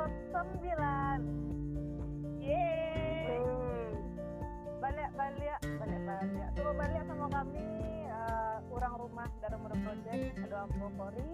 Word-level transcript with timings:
episode 0.00 0.52
9 0.64 2.40
Yeay. 2.40 3.44
Balik 4.80 5.10
balik 5.12 5.58
balik 5.76 6.00
balik 6.08 6.48
Coba 6.56 6.72
balik 6.72 7.02
sama 7.04 7.26
kami. 7.28 7.68
Uh, 8.08 8.56
Kurang 8.72 8.94
rumah 8.96 9.28
dari 9.44 9.56
Muda 9.60 9.76
Project. 9.84 10.40
Ada 10.40 10.56
Ambo 10.64 10.88
Kori. 10.96 11.32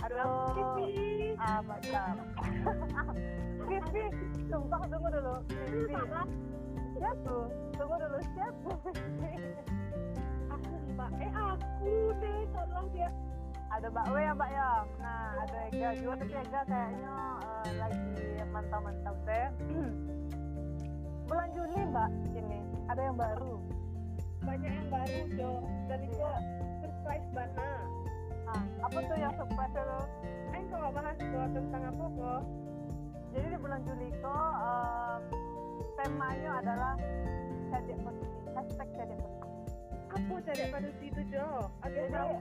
Ada 0.00 0.22
Pipi. 0.56 0.92
Ah 1.36 1.60
macam 1.60 2.14
Pipi 3.68 4.04
Sumpah 4.48 4.80
tunggu 4.88 5.08
dulu. 5.12 5.34
Pipi 5.48 5.94
Siapa? 6.94 7.36
Tunggu 7.74 7.96
dulu 8.00 8.18
siapa? 8.32 8.72
Aku 10.56 10.74
mbak. 10.94 11.10
Eh 11.20 11.32
aku 11.36 11.92
deh. 12.22 12.40
Tolong 12.48 12.86
dia. 12.96 13.10
Ada 13.74 13.86
Mbak 13.90 14.06
W 14.06 14.16
ya 14.16 14.32
Mbak 14.32 14.50
ya? 14.50 14.68
Nah 15.02 15.22
ada 15.42 15.58
Ega 15.68 15.88
juga. 15.98 16.14
Tapi 16.16 16.34
Ega 16.36 16.60
kayaknya 16.64 17.14
eh, 17.42 17.70
lagi 17.74 18.06
mantau-mantau 18.48 19.14
teh. 19.26 19.46
Bulan 21.28 21.48
Juli 21.56 21.78
Mbak 21.88 22.10
ini 22.36 22.58
ada 22.86 23.00
yang 23.02 23.16
baru? 23.16 23.54
Banyak 24.44 24.70
yang 24.70 24.88
baru 24.88 25.20
Jo. 25.34 25.50
Dan 25.88 25.98
itu 26.04 26.24
surprise 26.80 27.26
bana. 27.32 27.70
ah, 28.44 28.62
apa 28.84 28.98
tuh 29.02 29.16
yang 29.16 29.32
surprise 29.34 29.72
itu 29.72 29.98
Eh 30.52 30.62
kalau 30.70 30.88
bahas 30.92 31.16
kok 31.18 31.48
tentang 31.50 31.82
apa 31.90 32.04
kok? 32.12 32.42
jadi 33.34 33.50
di 33.50 33.58
bulan 33.58 33.82
Juli 33.82 34.14
kok 34.22 34.52
em, 34.62 35.20
temanya 35.98 36.50
adalah 36.62 36.94
cedek 37.66 37.98
posisi 37.98 38.38
hashtag 38.54 38.88
cedek 38.94 39.18
posisi 39.18 39.42
Aku 40.14 40.34
cari 40.38 40.64
pada 40.70 40.90
situ 41.02 41.20
Jo. 41.26 41.66
Agak 41.82 42.06
Jadi- 42.06 42.38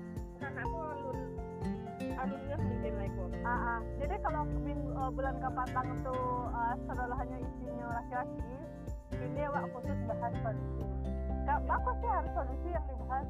tahu. 0.51 0.67
Aku 0.67 0.77
alun 0.83 1.17
alunnya. 2.19 2.57
Ah, 3.43 3.75
ah. 3.75 3.79
jadi 3.99 4.15
kalau 4.23 4.47
minggu, 4.63 4.87
eh, 4.87 5.11
bulan 5.11 5.35
kapatang 5.43 5.87
itu 5.99 6.15
uh, 6.47 6.75
selalu 6.87 7.13
hanya 7.19 7.37
isinya 7.43 7.85
laki-laki 7.99 8.39
ini 9.19 9.41
awak 9.47 9.67
khusus 9.75 9.99
bahas 10.07 10.33
posisi 10.43 10.83
Gak 11.43 11.59
bagus 11.67 11.95
sih 11.99 12.07
harus 12.11 12.31
posisi 12.31 12.67
yang 12.71 12.85
dibahas 12.87 13.27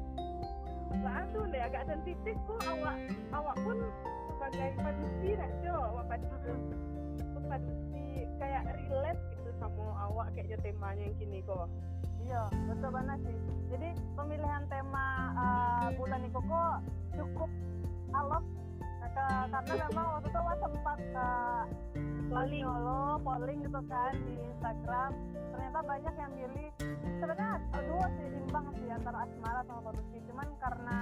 Lah 1.02 1.14
aduh 1.26 1.44
deh 1.50 1.62
agak 1.66 1.82
sensitif 1.90 2.36
kok 2.46 2.62
awak 2.70 2.96
awak 3.34 3.56
pun 3.66 3.78
sebagai 4.30 4.70
padusi 4.78 5.28
nak 5.34 5.50
Jo. 5.64 5.74
Awak 5.74 6.04
padusi. 6.14 6.52
Aku 7.34 7.46
padusi 7.50 8.04
kayak 8.38 8.62
relate 8.86 9.22
gitu 9.34 9.50
sama 9.58 9.84
awak 10.06 10.26
kayaknya 10.38 10.56
temanya 10.62 11.02
yang 11.10 11.16
kini 11.18 11.38
kok. 11.42 11.66
Iya, 12.24 12.42
betul 12.72 12.90
banget 12.90 13.18
sih. 13.28 13.38
Jadi 13.68 13.88
pemilihan 14.16 14.62
tema 14.72 15.06
uh, 15.36 15.86
bulan 15.96 16.20
itu 16.24 16.40
kok 16.40 16.74
cukup 17.14 17.50
alot 18.14 18.44
Karena 19.14 19.58
memang 19.62 20.06
waktu 20.18 20.28
itu 20.28 20.40
Wak 20.42 20.56
sempat 20.58 20.98
uh, 21.14 21.64
Polling. 22.24 22.66
polling 23.22 23.58
gitu 23.62 23.80
kan 23.86 24.12
di 24.26 24.34
Instagram. 24.42 25.10
Ternyata 25.54 25.78
banyak 25.86 26.14
yang 26.18 26.32
milih 26.34 26.68
sebenarnya 27.22 27.50
dua 27.86 28.06
sih 28.18 28.26
imbang 28.42 28.66
sih 28.74 28.88
antara 28.90 29.18
asmara 29.22 29.60
sama 29.70 29.80
produksi. 29.86 30.18
Cuman 30.26 30.48
karena 30.58 30.98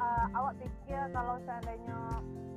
uh, 0.00 0.26
awak 0.40 0.54
pikir 0.56 1.00
kalau 1.12 1.36
seandainya 1.44 2.00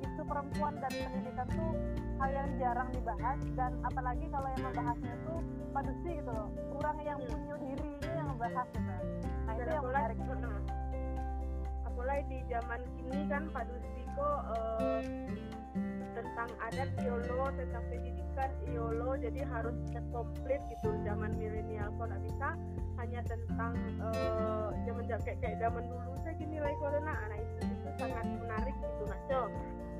isu 0.02 0.22
perempuan 0.24 0.74
dan 0.80 0.92
pendidikan 0.94 1.46
tuh 1.52 1.72
hal 2.18 2.30
yang 2.34 2.50
jarang 2.58 2.88
dibahas 2.90 3.38
dan 3.54 3.72
apalagi 3.86 4.26
kalau 4.30 4.48
yang 4.50 4.62
membahasnya 4.66 5.14
tuh 5.22 5.40
padusi 5.70 6.10
gitu 6.18 6.30
loh 6.34 6.48
orang 6.78 6.98
yang 7.06 7.18
Hmm. 7.18 7.30
punya 7.30 7.54
diri 7.62 7.88
ini 7.98 8.10
yang 8.10 8.28
membahas 8.34 8.66
gitu 8.74 8.90
nah 9.46 9.52
itu 9.54 9.62
Dan 9.62 9.68
yang 9.70 9.82
apalagi, 9.86 10.14
menarik 10.18 10.18
apalagi 11.86 12.22
di 12.30 12.38
zaman 12.50 12.80
kini 12.94 13.20
kan 13.30 13.42
Pak 13.54 13.62
Dusiko 14.18 14.34
eh, 14.82 15.02
tentang 16.18 16.50
adat 16.58 16.90
IOLO, 17.06 17.54
tentang 17.54 17.84
pendidikan 17.86 18.50
IOLO, 18.66 19.14
jadi 19.14 19.46
harus 19.46 19.78
komplit 20.10 20.58
gitu 20.74 20.90
zaman 21.06 21.38
milenial 21.38 21.86
kok 21.94 22.10
nggak 22.10 22.22
bisa. 22.26 22.48
Hanya 22.98 23.20
tentang 23.30 23.78
eh, 23.78 24.66
zaman 24.90 25.06
kayak 25.06 25.38
kayak 25.38 25.56
zaman 25.62 25.86
dulu 25.86 26.18
gini 26.38 26.60
lah 26.60 26.70
kalau 26.76 27.00
nah, 27.02 27.18
itu 27.34 27.58
itu 27.66 27.88
sangat 27.98 28.26
menarik 28.26 28.74
gitu 28.78 29.02
nak 29.08 29.50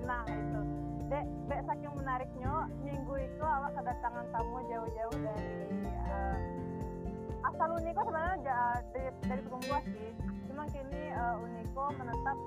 nah 0.07 0.23
itu. 0.29 0.61
Dek 1.09 1.25
dek 1.49 1.61
saking 1.65 1.95
menariknya 1.97 2.53
minggu 2.85 3.15
itu 3.17 3.43
awak 3.43 3.73
kedatangan 3.75 4.27
tamu 4.29 4.61
jauh-jauh 4.69 5.19
dari 5.25 5.57
uh, 6.05 6.37
asal 7.49 7.69
Uniko 7.81 8.01
sebenarnya 8.05 8.37
dari 8.93 9.09
dari 9.25 9.43
Buah 9.49 9.83
sih. 9.89 10.11
Cuma 10.53 10.63
kini 10.69 11.03
uh, 11.17 11.43
Uniko 11.43 11.85
menetap 11.97 12.39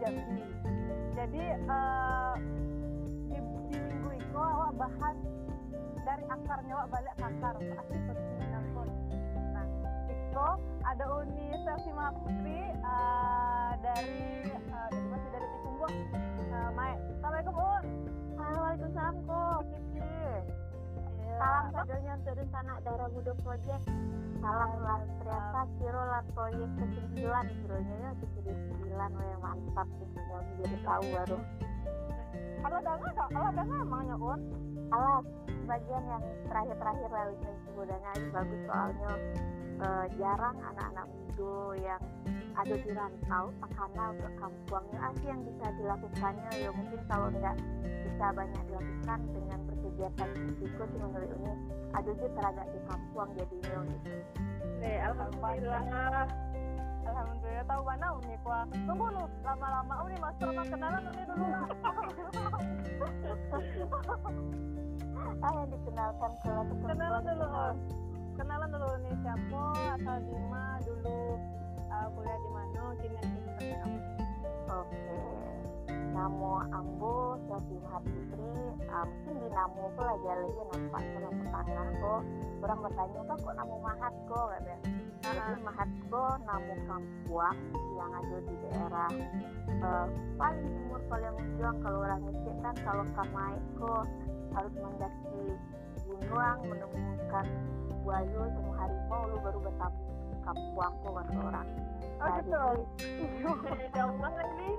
Jambi 0.00 0.44
jadi 1.16 1.44
uh, 1.66 2.34
di, 3.32 3.38
di 3.72 3.76
minggu 3.80 4.10
itu 4.20 4.36
awak 4.36 4.72
bahas 4.76 5.16
dari 6.04 6.24
akarnya 6.28 6.72
awak 6.76 6.88
balik 6.92 7.14
ke 7.16 7.24
akar 7.24 7.54
asli 7.56 7.98
pun 8.76 8.88
nah 9.50 9.66
itu 10.12 10.46
ada 10.86 11.04
Uni 11.18 11.46
Selvi 11.64 11.90
Mahaputri 11.96 12.60
uh, 12.84 13.72
dari 13.80 14.52
uh, 14.70 14.88
dari 14.92 15.26
dari 15.34 15.46
Buah 15.66 15.94
uh, 16.52 16.70
Mae. 16.78 16.94
Assalamualaikum 17.18 17.54
Un 17.58 17.84
Waalaikumsalam 18.38 19.16
kok. 19.26 19.85
Salam 21.36 21.68
kadonya 21.68 22.12
untuk 22.16 22.32
rencana 22.32 22.72
Darah 22.80 23.08
Budo 23.12 23.32
Project. 23.44 23.84
Salam 24.40 24.70
luar 24.80 25.00
ternyata 25.20 25.60
kiro 25.76 26.02
lah 26.08 26.24
proyek 26.32 26.70
ke-9 26.80 27.12
kironya 27.60 27.96
ya 28.00 28.10
ke-9 28.24 28.88
weh 28.96 29.36
mantap 29.44 29.88
sih. 30.00 30.08
Sudah 30.16 30.40
menjadi 30.40 30.76
tahu 30.80 31.04
baru. 31.12 31.38
kalau 32.64 32.76
ada 32.80 32.92
nggak 32.96 33.14
kalau 33.28 33.46
ada 33.52 33.62
nggak 33.62 33.82
emangnya 33.84 34.16
Un 34.16 34.40
Alah, 34.86 35.20
bagian 35.66 36.04
yang 36.08 36.22
terakhir-terakhir 36.46 37.10
yang 37.10 37.56
sebudanya 37.68 38.10
ini 38.16 38.28
bagus 38.32 38.60
soalnya. 38.64 39.12
Eh, 39.76 40.06
jarang 40.16 40.56
anak-anak 40.56 41.04
muda 41.04 41.56
yang 41.84 42.02
ada 42.56 42.74
di 42.80 42.90
rantau 42.96 43.44
karena 43.60 44.02
untuk 44.08 44.32
kampungnya. 44.40 44.98
Apa 45.04 45.20
yang 45.20 45.40
bisa 45.44 45.66
dilakukannya? 45.76 46.50
Ya 46.56 46.70
mungkin 46.72 47.00
kalau 47.12 47.28
nggak 47.28 47.56
bisa 47.84 48.26
banyak 48.32 48.62
dilakukan 48.72 49.20
dengan 49.36 49.60
berkegiatan 49.96 50.28
fisiko 50.60 50.84
sih 50.92 50.98
menurut 51.00 51.30
ini. 51.32 51.52
Ada 51.96 52.10
juga 52.12 52.28
teragak 52.36 52.66
di 52.68 52.80
kampung 52.84 53.30
jadinya 53.32 53.80
gitu. 53.88 54.12
Nih, 54.76 54.96
alhamdulillah. 55.08 56.28
Alhamdulillah 57.06 57.64
tahu 57.70 57.82
mana 57.86 58.06
Uni 58.18 58.36
kuah 58.44 58.64
tunggu 58.84 59.06
lu 59.08 59.24
lama-lama. 59.40 59.94
Uni 60.04 60.16
master 60.20 60.48
mas 60.52 60.68
kenalan 60.68 61.02
Uni 61.08 61.22
dulu. 61.24 61.46
Lah 61.48 61.66
ah 65.40 65.52
yang 65.52 65.68
dikenalkan 65.72 66.32
ke 66.44 66.52
kenalan 66.84 67.22
dulu 67.24 67.46
kenalan 68.36 68.68
dulu 68.68 68.86
Uni 69.00 69.12
siapa? 69.24 69.64
Asal 69.96 70.18
di 70.28 70.36
mana 70.50 70.76
dulu 70.84 71.18
uh, 71.88 72.06
kuliah 72.12 72.36
di 72.36 72.50
mana? 72.52 72.82
Kini 73.00 73.16
seperti 73.22 73.66
apa 73.80 73.98
Oke, 74.66 75.22
namo 76.10 76.58
Ambo, 76.74 77.35
Sofi 77.56 77.80
Putri, 77.80 78.52
uh, 78.84 79.04
mungkin 79.08 79.34
di 79.40 79.48
namo 79.48 79.88
aku 79.88 80.02
lagi 80.04 80.28
lagi 80.28 80.62
nampak 80.76 81.02
sama 81.08 81.30
petangah 81.40 81.88
kok. 81.88 82.20
Orang 82.60 82.78
bertanya 82.84 83.20
kok 83.24 83.38
kok 83.40 83.54
namo 83.56 83.76
Mahat 83.80 84.14
kok, 84.28 84.44
katanya. 84.52 84.76
Jadi 85.24 85.60
Mahat 85.64 85.90
kok 86.12 86.34
namo 86.44 86.74
Kampuang 86.84 87.58
yang 87.96 88.10
ada 88.12 88.36
di 88.44 88.54
daerah 88.60 89.10
uh, 89.80 90.06
paling 90.36 90.68
timur 90.68 91.00
paling 91.08 91.32
ujung 91.32 91.76
kalau 91.80 91.98
orang 92.04 92.20
ngecek 92.28 92.56
kan 92.60 92.76
kalau 92.84 93.04
kamai 93.16 93.56
kok 93.80 94.04
harus 94.52 94.74
mendaki 94.76 95.40
gunung 96.04 96.58
menemukan 96.60 97.46
buaya 98.04 98.42
sama 98.52 98.72
harimau 98.84 99.22
lu 99.32 99.36
baru 99.40 99.58
bertamu 99.64 100.00
ke 100.04 100.36
Kampuang 100.44 100.92
kok 101.00 101.12
kata 101.24 101.40
orang. 101.40 101.68
oh 102.20 102.28
gitu 102.36 102.64
Jauh 103.96 104.16
banget 104.20 104.48
nih. 104.60 104.76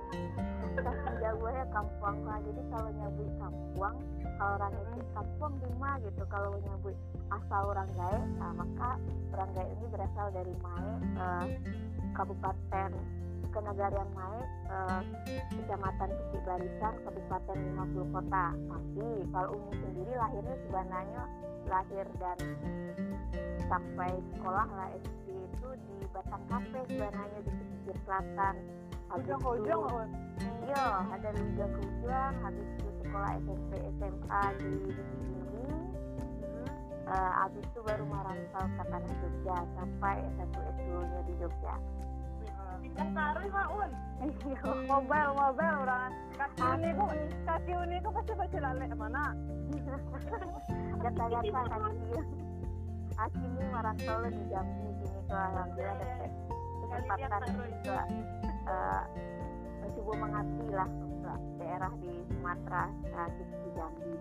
Saking 0.82 1.16
jauhnya 1.22 1.66
kampung 1.74 2.18
lah. 2.26 2.40
Jadi 2.46 2.62
kalau 2.70 2.90
nyebut 2.94 3.30
kampung 3.42 3.96
kalau 4.38 4.54
orang 4.62 4.74
itu 4.78 5.02
kampung 5.18 5.54
di 5.58 5.70
mana 5.82 5.98
gitu. 6.06 6.24
Kalau 6.30 6.50
nyebut 6.62 6.96
asal 7.28 7.62
orang 7.74 7.90
gae 7.98 8.20
nah 8.40 8.52
maka 8.56 8.90
orang 9.36 9.50
gae 9.58 9.68
ini 9.68 9.86
berasal 9.92 10.28
dari 10.32 10.54
Mae 10.64 10.92
eh, 11.20 11.46
kabupaten 12.16 12.92
kenegarian 13.52 14.10
Mae 14.14 14.40
eh, 14.70 15.02
kecamatan 15.58 16.10
Peti 16.14 16.40
Barisan 16.46 16.94
kabupaten 17.04 17.58
50 17.58 18.14
kota. 18.16 18.46
Tapi 18.54 19.08
kalau 19.34 19.50
Umi 19.58 19.72
sendiri 19.82 20.14
lahirnya 20.16 20.56
sebenarnya 20.68 21.24
lahir 21.68 22.06
dan 22.22 22.38
sampai 23.68 24.12
sekolah 24.32 24.68
lah 24.72 24.88
SD 24.96 25.28
itu 25.36 25.70
di 25.76 25.98
Batang 26.16 26.44
Kafe 26.48 26.80
sebenarnya 26.88 27.40
di 27.44 27.52
pesisir 27.52 27.98
selatan 28.08 28.56
Itu- 29.08 29.16
ujung-ujung 29.16 29.84
Un 29.88 30.10
Iya, 30.68 30.86
ada 31.10 31.30
Liga 31.32 31.66
Kujang, 31.74 32.34
habis 32.44 32.68
itu 32.78 32.90
sekolah 33.02 33.32
SMP 33.40 33.72
SMA 33.98 34.44
di 34.60 34.72
Tinggi, 34.92 35.66
Eh, 37.08 37.32
habis 37.40 37.64
itu 37.64 37.80
baru 37.88 38.04
merantau 38.04 38.68
ke 38.68 38.84
tanah 38.84 39.14
Jogja 39.24 39.58
sampai 39.80 40.28
S1 40.36 40.54
S2 40.60 40.92
nya 41.08 41.20
di 41.24 41.34
Jogja. 41.40 41.76
pindah 42.78 43.10
taruh 43.16 43.48
mah 43.50 43.68
un. 43.74 43.92
Iya 44.44 44.72
mobile 44.86 45.32
mobile 45.34 45.76
orang. 45.88 46.12
Kaki 46.38 46.62
uniku 46.62 47.06
kaki 47.48 47.74
uniku 47.74 48.08
pasti 48.12 48.34
baca 48.38 48.58
lalek 48.60 48.92
mana? 48.94 49.24
Gata-gata 51.00 51.62
kaki 51.64 52.20
Asli 53.18 53.50
marantau 53.74 54.30
di 54.30 54.44
Jambi 54.52 54.88
gini 55.02 55.20
tuh 55.26 55.34
alhamdulillah 55.34 55.96
dapat 55.98 56.30
kesempatan 56.86 57.42
untuk 58.68 58.76
eh, 58.76 59.04
mencoba 59.80 60.14
mengabdi 60.28 60.68
lah 60.76 60.90
untuk 60.92 61.40
daerah 61.56 61.92
di 62.04 62.12
Sumatera 62.28 62.84
saat 63.16 63.32
di 63.40 63.70
Jambi. 63.72 64.12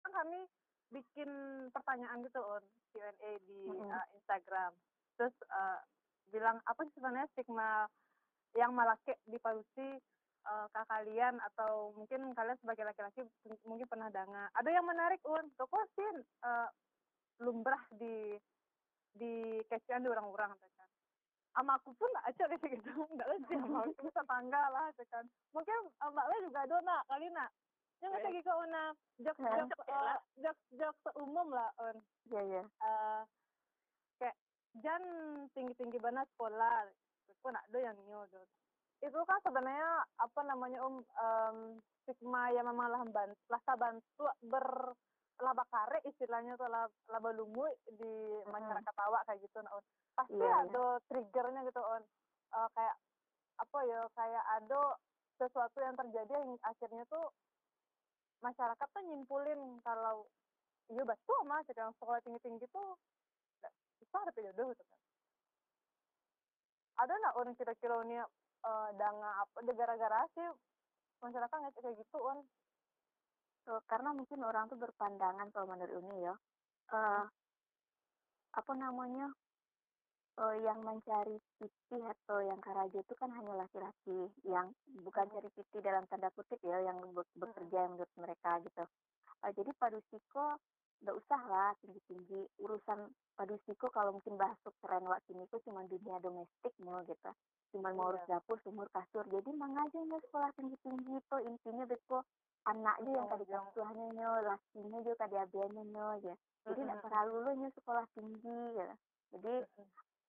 kan 0.00 0.12
kami 0.24 0.38
bikin 0.96 1.30
pertanyaan 1.76 2.24
gitu 2.24 2.40
on 2.40 2.64
Q&A 2.92 3.32
di 3.44 3.60
uh, 3.68 4.06
Instagram. 4.16 4.72
Terus 5.20 5.36
uh, 5.52 5.80
bilang 6.32 6.56
apa 6.64 6.80
sih 6.88 6.94
sebenarnya 6.96 7.28
stigma 7.36 7.84
yang 8.56 8.72
malaki 8.72 9.12
di 9.28 9.36
Palusi 9.36 10.00
uh, 10.48 10.66
ke 10.72 10.80
kalian 10.88 11.36
atau 11.52 11.92
mungkin 11.92 12.32
kalian 12.32 12.56
sebagai 12.64 12.88
laki-laki 12.88 13.20
mungkin 13.68 13.88
pernah 13.88 14.08
dengar 14.12 14.48
ada 14.52 14.68
yang 14.68 14.84
menarik 14.84 15.20
un 15.24 15.44
toko 15.56 15.76
sih 15.96 16.08
uh, 16.44 16.68
lumrah 17.40 17.80
di 17.96 18.36
di 19.12 19.60
kecian 19.68 20.04
di 20.04 20.08
orang-orang 20.08 20.52
sama 21.52 21.72
aku 21.78 21.90
pun 21.96 22.10
aja 22.24 22.44
kayak 22.48 22.60
gitu. 22.80 22.92
Nggak 23.12 23.28
aja 23.28 23.54
sama 23.60 23.78
aku 23.88 24.08
tetangga 24.08 24.62
lah 24.72 24.86
gitu 24.92 25.04
kan. 25.12 25.24
Mungkin 25.52 25.78
uh, 26.00 26.10
mbak 26.10 26.26
Le 26.28 26.36
juga 26.48 26.60
ada 26.64 26.76
nak 26.82 27.02
kali 27.08 27.28
nak. 27.32 27.50
Yang 28.02 28.12
Eh. 28.12 28.20
kayak 28.20 28.34
gitu 28.42 28.50
una. 28.56 28.84
Jok 29.22 29.36
Eh. 29.40 29.52
jok 29.70 29.80
uh, 29.88 30.18
jok 30.42 30.58
jok 30.76 30.96
seumum 31.06 31.48
lah 31.52 31.70
un. 31.80 31.96
Iya 32.32 32.40
iya. 32.42 32.62
Eh, 32.64 33.20
kayak 34.18 34.36
jan 34.82 35.02
tinggi 35.54 35.74
tinggi 35.76 35.98
banget 36.00 36.26
sekolah. 36.34 36.88
Aku 37.38 37.50
nak 37.50 37.66
do 37.70 37.78
yang 37.78 37.98
nyo 38.06 38.22
itu 39.02 39.18
kan 39.26 39.38
sebenarnya 39.42 40.06
apa 40.14 40.40
namanya 40.46 40.78
um 40.86 41.02
em, 41.02 41.56
stigma 42.06 42.54
yang 42.54 42.70
memang 42.70 42.86
lah 42.86 43.02
bantu 43.10 43.42
lah 43.50 43.62
bantu 43.74 44.24
ber 44.46 44.94
lah 45.40 45.52
bakare 45.56 45.98
istilahnya 46.04 46.54
tuh 46.60 46.68
lah 46.68 46.84
lah 47.08 47.20
belumu 47.22 47.64
di 47.88 48.12
masyarakat 48.46 48.94
awak 49.08 49.22
kayak 49.26 49.40
gitu 49.40 49.58
nah, 49.64 49.72
Un. 49.74 49.84
pasti 50.12 50.36
Iya, 50.36 50.44
iya. 50.44 50.56
ada 50.68 50.84
triggernya 51.08 51.60
gitu 51.66 51.80
on 51.80 52.04
Eh, 52.52 52.68
kayak 52.76 52.96
apa 53.56 53.78
ya 53.88 54.00
kayak 54.12 54.44
ada 54.60 54.82
sesuatu 55.40 55.78
yang 55.80 55.96
terjadi 55.96 56.34
yang 56.36 56.52
akhirnya 56.60 57.04
tuh 57.08 57.24
masyarakat 58.44 58.88
tuh 58.92 59.02
nyimpulin 59.08 59.80
kalau 59.80 60.28
iya 60.92 61.00
betul 61.08 61.38
mas 61.48 61.64
sekarang 61.64 61.96
sekolah 61.96 62.20
tinggi 62.20 62.40
tinggi 62.44 62.66
tuh 62.68 63.00
bisa 64.04 64.16
ada 64.20 64.32
jodoh 64.36 64.66
gitu 64.76 64.82
kan 64.84 65.00
ada 67.00 67.12
nggak 67.16 67.36
orang 67.40 67.56
kira-kira 67.56 67.96
ini 68.04 68.20
eh 68.20 68.88
danga 69.00 69.30
apa 69.40 69.56
gara-gara 69.72 70.20
sih 70.36 70.48
masyarakat 71.24 71.56
nggak 71.56 71.72
kayak 71.80 71.96
gitu 71.96 72.18
on 72.20 72.44
So, 73.62 73.78
karena 73.86 74.10
mungkin 74.10 74.42
orang 74.42 74.66
tuh 74.66 74.78
berpandangan 74.78 75.46
kalau 75.54 75.70
menurut 75.70 76.02
Uni 76.02 76.26
ya, 76.26 76.34
eh 76.90 77.24
apa 78.52 78.72
namanya, 78.74 79.30
eh 80.42 80.56
yang 80.66 80.82
mencari 80.82 81.38
piti 81.62 81.98
atau 82.02 82.42
yang 82.42 82.58
karaja 82.58 82.98
itu 82.98 83.14
kan 83.14 83.30
hanya 83.38 83.54
laki-laki, 83.62 84.34
yang 84.42 84.74
bukan 85.06 85.30
cari 85.30 85.48
piti 85.54 85.78
dalam 85.78 86.02
tanda 86.10 86.26
kutip 86.34 86.58
ya, 86.66 86.82
yang 86.82 86.98
be- 87.14 87.34
bekerja 87.38 87.86
yang 87.86 87.94
menurut 87.94 88.14
mereka 88.18 88.58
gitu. 88.66 88.82
Eh, 89.46 89.52
jadi 89.54 89.70
padusiko 89.78 90.58
nggak 91.02 91.18
usah 91.18 91.40
lah 91.46 91.70
tinggi-tinggi. 91.82 92.46
Urusan 92.62 93.14
padusiko 93.38 93.90
kalau 93.94 94.18
mungkin 94.18 94.38
bahas 94.38 94.58
keren 94.82 95.06
wak 95.06 95.22
sini 95.30 95.46
itu 95.46 95.58
cuma 95.66 95.86
dunia 95.86 96.18
domestiknya 96.18 97.02
gitu. 97.06 97.30
Cuma 97.74 97.94
mau 97.94 98.10
urus 98.10 98.22
dapur 98.26 98.58
sumur 98.66 98.90
kasur. 98.90 99.22
Jadi 99.30 99.50
mangajanya 99.54 100.18
sekolah 100.26 100.50
tinggi-tinggi 100.58 101.14
itu 101.18 101.36
intinya 101.46 101.86
beko 101.86 102.26
anaknya 102.64 103.10
yang 103.10 103.28
tadi 103.28 103.44
Ujung-ujung. 103.44 103.66
kasuhannya 103.68 104.06
nyo 104.14 104.30
lakinya 104.46 104.98
juga 105.02 105.16
tadi 105.26 105.36
abiannya 105.36 105.84
nyo 105.90 106.08
ya. 106.22 106.34
Jadi 106.62 106.80
nggak 106.80 106.98
Mm-mm. 106.98 107.10
perlu 107.10 107.36
lo 107.42 107.50
nyo 107.54 107.68
sekolah 107.74 108.04
tinggi 108.14 108.58
gitu 108.76 108.94
jadi 109.32 109.54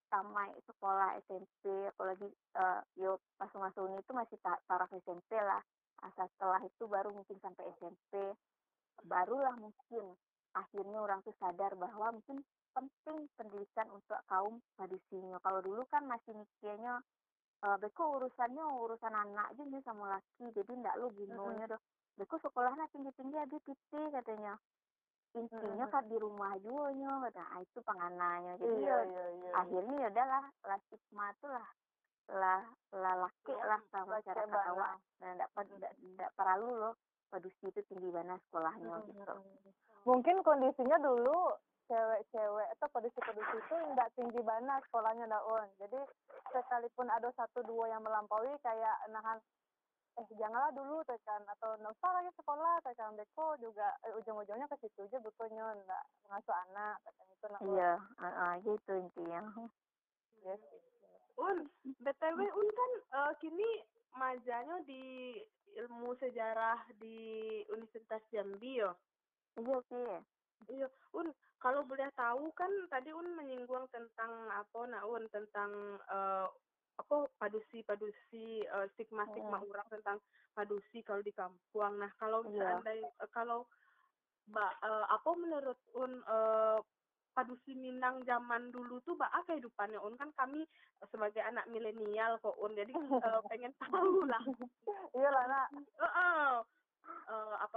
sama 0.08 0.46
sekolah 0.64 1.10
SMP 1.26 1.64
apalagi 1.90 2.28
eh, 2.56 2.82
yo 2.96 3.18
pas 3.36 3.50
masuk 3.52 3.84
uni 3.86 3.98
itu 4.00 4.12
masih 4.14 4.38
ta- 4.40 4.62
taraf 4.66 4.90
SMP 4.94 5.32
lah. 5.36 5.62
Asal 6.04 6.28
setelah 6.36 6.62
itu 6.62 6.84
baru 6.88 7.10
mungkin 7.12 7.38
sampai 7.40 7.66
SMP 7.78 8.34
barulah 9.04 9.56
mungkin 9.58 10.16
akhirnya 10.54 11.00
orang 11.02 11.20
tuh 11.26 11.34
sadar 11.42 11.74
bahwa 11.76 12.14
mungkin 12.14 12.46
penting 12.74 13.30
pendidikan 13.38 13.90
untuk 13.90 14.18
kaum 14.26 14.62
padusinya 14.76 15.38
kalau 15.42 15.62
dulu 15.62 15.82
kan 15.90 16.06
masih 16.06 16.34
mikirnya 16.34 17.02
eh 17.64 17.78
beko 17.80 18.20
urusannya 18.20 18.64
urusan 18.84 19.14
anak 19.16 19.56
aja 19.56 19.64
nih 19.64 19.82
sama 19.88 20.20
laki 20.20 20.52
jadi 20.52 20.72
ndak 20.84 21.00
lu 21.00 21.08
bunuhnya 21.16 21.66
doh 21.72 21.82
beko 22.20 22.36
sekolahnya 22.44 22.86
tinggi 22.92 23.12
tinggi 23.16 23.38
habis 23.40 23.64
titik 23.64 24.12
katanya. 24.12 24.60
Intinya 25.34 25.90
kan 25.90 26.06
di 26.06 26.14
rumah 26.22 26.54
juga 26.62 26.94
nyo 26.94 27.26
kata 27.26 27.42
ah, 27.42 27.60
itu 27.66 27.80
pengananya 27.82 28.54
jadi 28.62 28.70
iya 28.86 28.98
ya 29.02 29.02
iya 29.02 29.26
iya 29.34 29.50
akhirnya 29.58 29.96
ya 30.06 30.10
udahlah 30.14 30.44
lah 30.62 30.80
stigma 30.86 31.26
tuh 31.42 31.50
lah 31.50 31.70
lah 32.38 32.62
lah 32.94 33.14
laki 33.26 33.56
lah 33.58 33.82
sama 33.90 34.22
Laki 34.22 34.30
masyarakat 34.30 34.54
banget. 34.54 34.72
awak 34.78 34.92
dan 35.18 35.34
tidak 35.74 35.92
tidak 35.98 36.30
perlu 36.38 36.72
loh 36.78 36.94
padusi 37.34 37.66
itu 37.66 37.82
tinggi 37.90 38.10
mana 38.14 38.38
sekolahnya 38.46 38.94
gitu. 39.10 39.36
mungkin 40.06 40.36
kondisinya 40.46 41.02
dulu 41.02 41.50
cewek-cewek 41.94 42.68
atau 42.74 42.88
pedisi-pedisi 42.90 43.56
itu 43.62 43.76
nggak 43.94 44.10
tinggi 44.18 44.42
banget 44.42 44.82
sekolahnya 44.90 45.30
daun. 45.30 45.70
Jadi 45.78 46.02
sekalipun 46.50 47.08
ada 47.14 47.30
satu 47.38 47.62
dua 47.62 47.94
yang 47.94 48.02
melampaui 48.02 48.50
kayak 48.66 48.98
nahan 49.14 49.38
eh 50.14 50.28
janganlah 50.38 50.70
dulu 50.78 51.02
tekan 51.10 51.42
atau 51.58 51.74
nggak 51.82 51.90
usah 51.90 52.12
lagi 52.14 52.30
sekolah 52.38 52.78
tekan 52.86 53.18
beko 53.18 53.58
juga 53.58 53.98
eh, 54.06 54.14
ujung-ujungnya 54.22 54.70
ke 54.70 54.78
situ 54.86 55.10
aja 55.10 55.18
betulnya 55.18 55.74
nggak 55.74 56.04
ngasuh 56.30 56.58
anak 56.70 57.02
tekan 57.02 57.28
itu 57.34 57.46
nah 57.50 57.62
iya 57.66 57.92
ah, 58.22 58.26
ah, 58.30 58.54
gitu 58.62 58.94
intinya. 58.94 59.42
Yes. 60.46 60.62
un 61.42 61.66
btw 62.06 62.40
un 62.46 62.68
kan 62.70 62.92
eh, 63.10 63.34
kini 63.42 63.70
majanya 64.14 64.86
di 64.86 65.42
ilmu 65.82 66.14
sejarah 66.22 66.78
di 67.02 67.18
Universitas 67.74 68.22
Jambi 68.30 68.86
yo. 68.86 68.94
Iya 69.58 69.78
sih 69.90 70.06
Iya, 70.70 70.88
Un, 71.14 71.28
kalau 71.60 71.84
boleh 71.84 72.08
tahu 72.14 72.52
kan 72.56 72.72
tadi 72.88 73.12
Un 73.12 73.36
menyinggung 73.36 73.88
tentang 73.92 74.32
apa 74.48 74.80
nah 74.88 75.04
Un 75.04 75.28
tentang 75.32 75.72
eh, 76.00 76.48
apa 76.94 77.16
padusi-padusi 77.42 78.64
eh, 78.64 78.86
stigma-stigma 78.94 79.60
Mm. 79.60 79.70
orang 79.70 79.88
tentang 79.90 80.18
padusi 80.54 81.02
kalau 81.02 81.26
di 81.26 81.34
kampung. 81.34 81.98
Nah, 82.00 82.12
kalau 82.16 82.46
Iya. 82.46 82.80
seandainya 82.80 83.10
eh, 83.10 83.30
kalau 83.32 83.66
Mbak 84.48 84.74
eh, 84.84 85.06
apa 85.10 85.30
menurut 85.36 85.80
Un 85.96 86.20
eh, 86.20 86.80
padusi 87.34 87.74
Minang 87.74 88.22
zaman 88.24 88.70
dulu 88.70 89.02
tuh 89.02 89.18
Mbak 89.18 89.50
kehidupannya 89.50 89.98
Un 89.98 90.14
kan 90.16 90.30
kami 90.38 90.68
sebagai 91.10 91.42
anak 91.42 91.66
milenial 91.66 92.38
kok 92.40 92.56
Un 92.62 92.78
jadi 92.78 92.94
eh, 93.26 93.42
pengen 93.50 93.74
tahu 93.80 94.24
lah 94.30 94.44
iya 95.14 95.30
lah 95.30 95.46
nak. 95.48 95.68
Eh, 95.74 96.03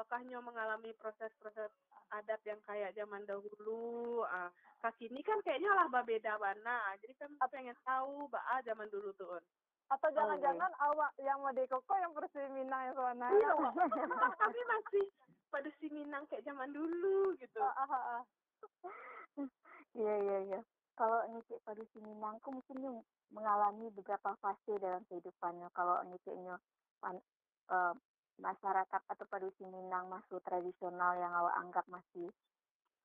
apakah 0.06 0.22
Nyo 0.30 0.38
mengalami 0.38 0.94
proses-proses 1.02 1.74
adat 2.14 2.38
yang 2.46 2.62
kayak 2.62 2.94
zaman 2.94 3.26
dahulu? 3.26 4.22
Ah, 4.30 4.54
kaki 4.78 5.10
ini 5.10 5.18
kan 5.26 5.42
kayaknya 5.42 5.74
lah 5.74 5.90
beda 5.90 6.38
mana. 6.38 6.94
Jadi 7.02 7.10
kan 7.18 7.34
pengen 7.50 7.74
tahu 7.82 8.30
bah 8.30 8.62
zaman 8.62 8.86
dulu 8.86 9.10
tuh. 9.18 9.42
Atau 9.90 10.06
iya. 10.14 10.22
jangan-jangan 10.22 10.70
awak 10.78 11.10
yang 11.18 11.42
mau 11.42 11.50
dekoko 11.50 11.98
yang 11.98 12.14
persi 12.14 12.38
minang 12.54 12.86
yang 12.86 12.94
sana 12.94 13.26
Iya, 13.34 13.50
tapi 14.38 14.60
masih 14.70 15.04
pada 15.50 15.70
si 15.82 15.90
Minang 15.90 16.22
kayak 16.30 16.46
zaman 16.46 16.70
dulu 16.70 17.34
gitu. 17.42 17.58
Ah, 17.58 17.74
ah, 17.82 17.90
ah, 17.90 18.02
ah. 18.22 18.22
Iya 19.98 20.14
iya 20.22 20.38
iya. 20.54 20.60
Kalau 20.94 21.18
ngisi 21.34 21.58
padusi 21.66 21.98
Minangku 21.98 22.54
mungkin 22.54 23.02
mengalami 23.34 23.90
beberapa 23.90 24.38
fase 24.38 24.78
dalam 24.78 25.02
kehidupannya. 25.10 25.66
Kalau 25.74 25.98
ngisinya 26.06 26.54
pan, 27.02 27.18
eh, 27.74 27.94
masyarakat 28.38 29.02
atau 29.08 29.26
padusi 29.28 29.64
Minang 29.68 30.12
masuk 30.12 30.40
tradisional 30.44 31.16
yang 31.16 31.32
awak 31.32 31.54
anggap 31.60 31.86
masih 31.88 32.28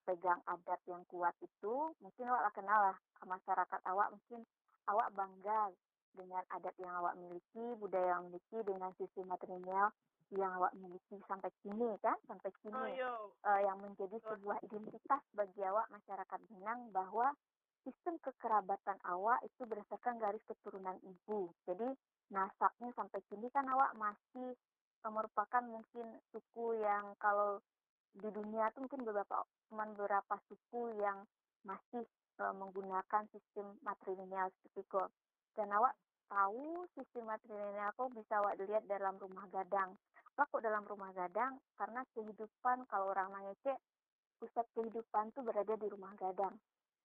pegang 0.03 0.41
adat 0.50 0.81
yang 0.89 1.05
kuat 1.07 1.35
itu, 1.45 1.73
mungkin 2.01 2.25
awak 2.25 2.51
kenal 2.57 2.91
lah 2.91 2.97
ke 3.21 3.25
masyarakat 3.29 3.79
awak 3.85 4.09
mungkin 4.09 4.41
awak 4.89 5.13
bangga 5.13 5.69
dengan 6.11 6.43
adat 6.51 6.75
yang 6.81 6.91
awak 7.00 7.15
miliki, 7.15 7.65
budaya 7.79 8.17
yang 8.17 8.27
miliki 8.27 8.59
dengan 8.65 8.91
sisi 9.00 9.21
material 9.23 9.93
yang 10.31 10.51
awak 10.57 10.73
miliki 10.75 11.19
sampai 11.27 11.51
kini 11.63 11.91
kan, 12.00 12.15
sampai 12.27 12.51
kini 12.63 12.75
Oh 12.75 12.88
yo. 12.88 13.13
eh, 13.47 13.61
yang 13.67 13.77
menjadi 13.83 14.15
sebuah 14.23 14.63
identitas 14.63 15.21
bagi 15.35 15.61
awak 15.67 15.88
masyarakat 15.91 16.39
Minang 16.51 16.91
bahwa 16.95 17.35
sistem 17.83 18.15
kekerabatan 18.21 18.97
awak 19.05 19.41
itu 19.43 19.65
berdasarkan 19.65 20.21
garis 20.21 20.43
keturunan 20.47 20.97
ibu. 21.03 21.51
Jadi 21.67 21.88
nasabnya 22.31 22.89
sampai 22.95 23.19
kini 23.27 23.47
kan 23.51 23.67
awak 23.67 23.91
masih 24.00 24.55
merupakan 25.10 25.63
mungkin 25.65 26.05
suku 26.29 26.77
yang 26.77 27.17
kalau 27.17 27.58
di 28.12 28.27
dunia 28.27 28.67
itu 28.70 28.84
mungkin 28.84 29.08
beberapa 29.08 29.48
cuman 29.72 29.96
beberapa 29.96 30.36
suku 30.51 31.00
yang 31.00 31.24
masih 31.63 32.03
uh, 32.43 32.51
menggunakan 32.51 33.24
sistem 33.31 33.79
matrilineal 33.81 34.51
seperti 34.60 34.84
itu. 34.84 35.03
Dan 35.55 35.72
awak 35.72 35.96
tahu 36.27 36.86
sistem 36.96 37.31
matrilineal 37.31 37.96
kok 37.96 38.12
bisa 38.12 38.34
awak 38.43 38.60
lihat 38.60 38.84
dalam 38.86 39.15
rumah 39.15 39.48
gadang. 39.50 39.96
Apa 40.36 40.48
kok 40.48 40.63
dalam 40.63 40.84
rumah 40.88 41.12
gadang? 41.15 41.60
Karena 41.79 42.03
kehidupan 42.15 42.88
kalau 42.91 43.15
orang 43.15 43.31
mengecek 43.31 43.79
pusat 44.39 44.65
kehidupan 44.74 45.31
tuh 45.38 45.46
berada 45.46 45.75
di 45.77 45.88
rumah 45.88 46.12
gadang. 46.17 46.55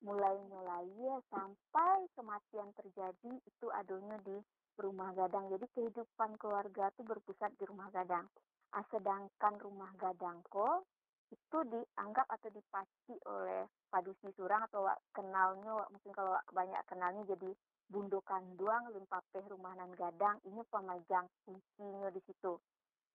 Mulai-mulai 0.05 0.89
ya 1.01 1.17
sampai 1.33 2.07
kematian 2.17 2.69
terjadi 2.77 3.33
itu 3.45 3.67
adanya 3.73 4.17
di 4.25 4.37
rumah 4.79 5.13
gadang. 5.17 5.49
Jadi 5.53 5.67
kehidupan 5.73 6.37
keluarga 6.41 6.93
tuh 6.95 7.05
berpusat 7.05 7.53
di 7.57 7.65
rumah 7.69 7.89
gadang. 7.93 8.27
Ah, 8.75 8.85
sedangkan 8.93 9.57
rumah 9.63 9.89
gadang 9.97 10.43
kok 10.51 10.85
itu 11.33 11.59
dianggap 11.67 12.27
atau 12.31 12.49
dipaci 12.55 13.15
oleh 13.27 13.67
padusi 13.91 14.31
surang 14.39 14.63
atau 14.71 14.87
wak 14.87 14.99
kenalnya 15.11 15.75
wak, 15.75 15.91
mungkin 15.91 16.15
kalau 16.15 16.39
wak 16.39 16.47
banyak 16.55 16.79
kenalnya 16.87 17.23
jadi 17.27 17.51
bundukan 17.91 18.43
duang 18.59 18.91
limpapeh 18.95 19.43
rumahan 19.47 19.91
gadang 19.95 20.39
ini 20.47 20.63
pemegang 20.71 21.27
kuncinya 21.47 22.11
di 22.11 22.23
situ 22.27 22.59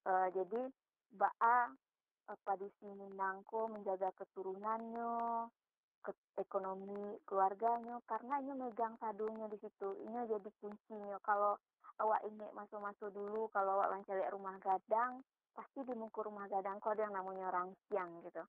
uh, 0.08 0.28
jadi 0.32 0.72
baa 1.12 1.72
uh, 2.32 2.40
padusi 2.48 2.88
Minangko 2.88 3.68
menjaga 3.68 4.16
keturunannya 4.16 5.48
ke 6.02 6.12
ekonomi 6.42 7.18
keluarganya 7.30 8.02
karena 8.10 8.42
ini 8.42 8.54
megang 8.58 8.98
sadunya 8.98 9.46
di 9.48 9.58
situ. 9.62 9.90
Ini 10.06 10.26
jadi 10.28 10.50
kuncinya 10.60 11.18
kalau 11.22 11.58
awak 12.02 12.22
ini 12.26 12.46
masuk-masuk 12.58 13.14
dulu 13.14 13.48
kalau 13.54 13.78
awak 13.78 13.94
mencari 13.94 14.26
rumah 14.34 14.58
gadang 14.62 15.22
pasti 15.54 15.84
di 15.86 15.94
muka 15.94 16.26
rumah 16.26 16.48
gadang 16.50 16.80
kok 16.82 16.96
ada 16.96 17.06
yang 17.06 17.16
namanya 17.16 17.54
rangsiang 17.54 18.24
gitu. 18.26 18.44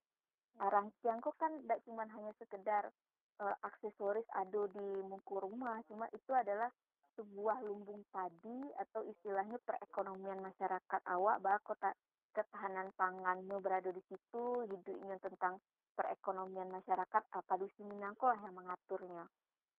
Nah, 0.58 0.68
rangsiang 0.70 1.18
kok 1.20 1.36
kan 1.36 1.52
tidak 1.64 1.80
cuma 1.84 2.06
hanya 2.06 2.32
sekedar 2.38 2.88
uh, 3.42 3.56
aksesoris 3.66 4.26
ada 4.32 4.68
di 4.72 4.88
muka 5.04 5.42
rumah. 5.42 5.82
Cuma 5.90 6.06
itu 6.14 6.32
adalah 6.32 6.70
sebuah 7.18 7.60
lumbung 7.68 8.00
padi 8.08 8.72
atau 8.80 9.04
istilahnya 9.04 9.60
perekonomian 9.68 10.40
masyarakat 10.40 11.00
awak 11.12 11.44
bahwa 11.44 11.60
kota 11.60 11.92
ketahanan 12.32 12.88
pangannya 12.96 13.60
berada 13.60 13.92
di 13.92 14.00
situ 14.08 14.64
hidupnya 14.64 15.20
tentang 15.20 15.60
perekonomian 15.92 16.68
masyarakat 16.72 17.22
apa 17.32 17.54
di 17.60 17.68
sini 17.76 18.00
lah 18.00 18.38
yang 18.42 18.54
mengaturnya. 18.56 19.24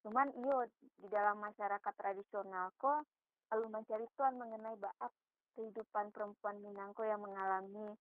Cuman 0.04 0.28
iyo 0.36 0.68
di 1.00 1.08
dalam 1.08 1.40
masyarakat 1.40 1.94
tradisional 1.96 2.72
kok 2.76 3.08
lalu 3.54 3.70
mencari 3.70 4.06
tuan 4.18 4.36
mengenai 4.36 4.76
baat 4.78 5.12
kehidupan 5.54 6.10
perempuan 6.10 6.58
Minangko 6.60 7.06
yang 7.06 7.22
mengalami 7.22 7.94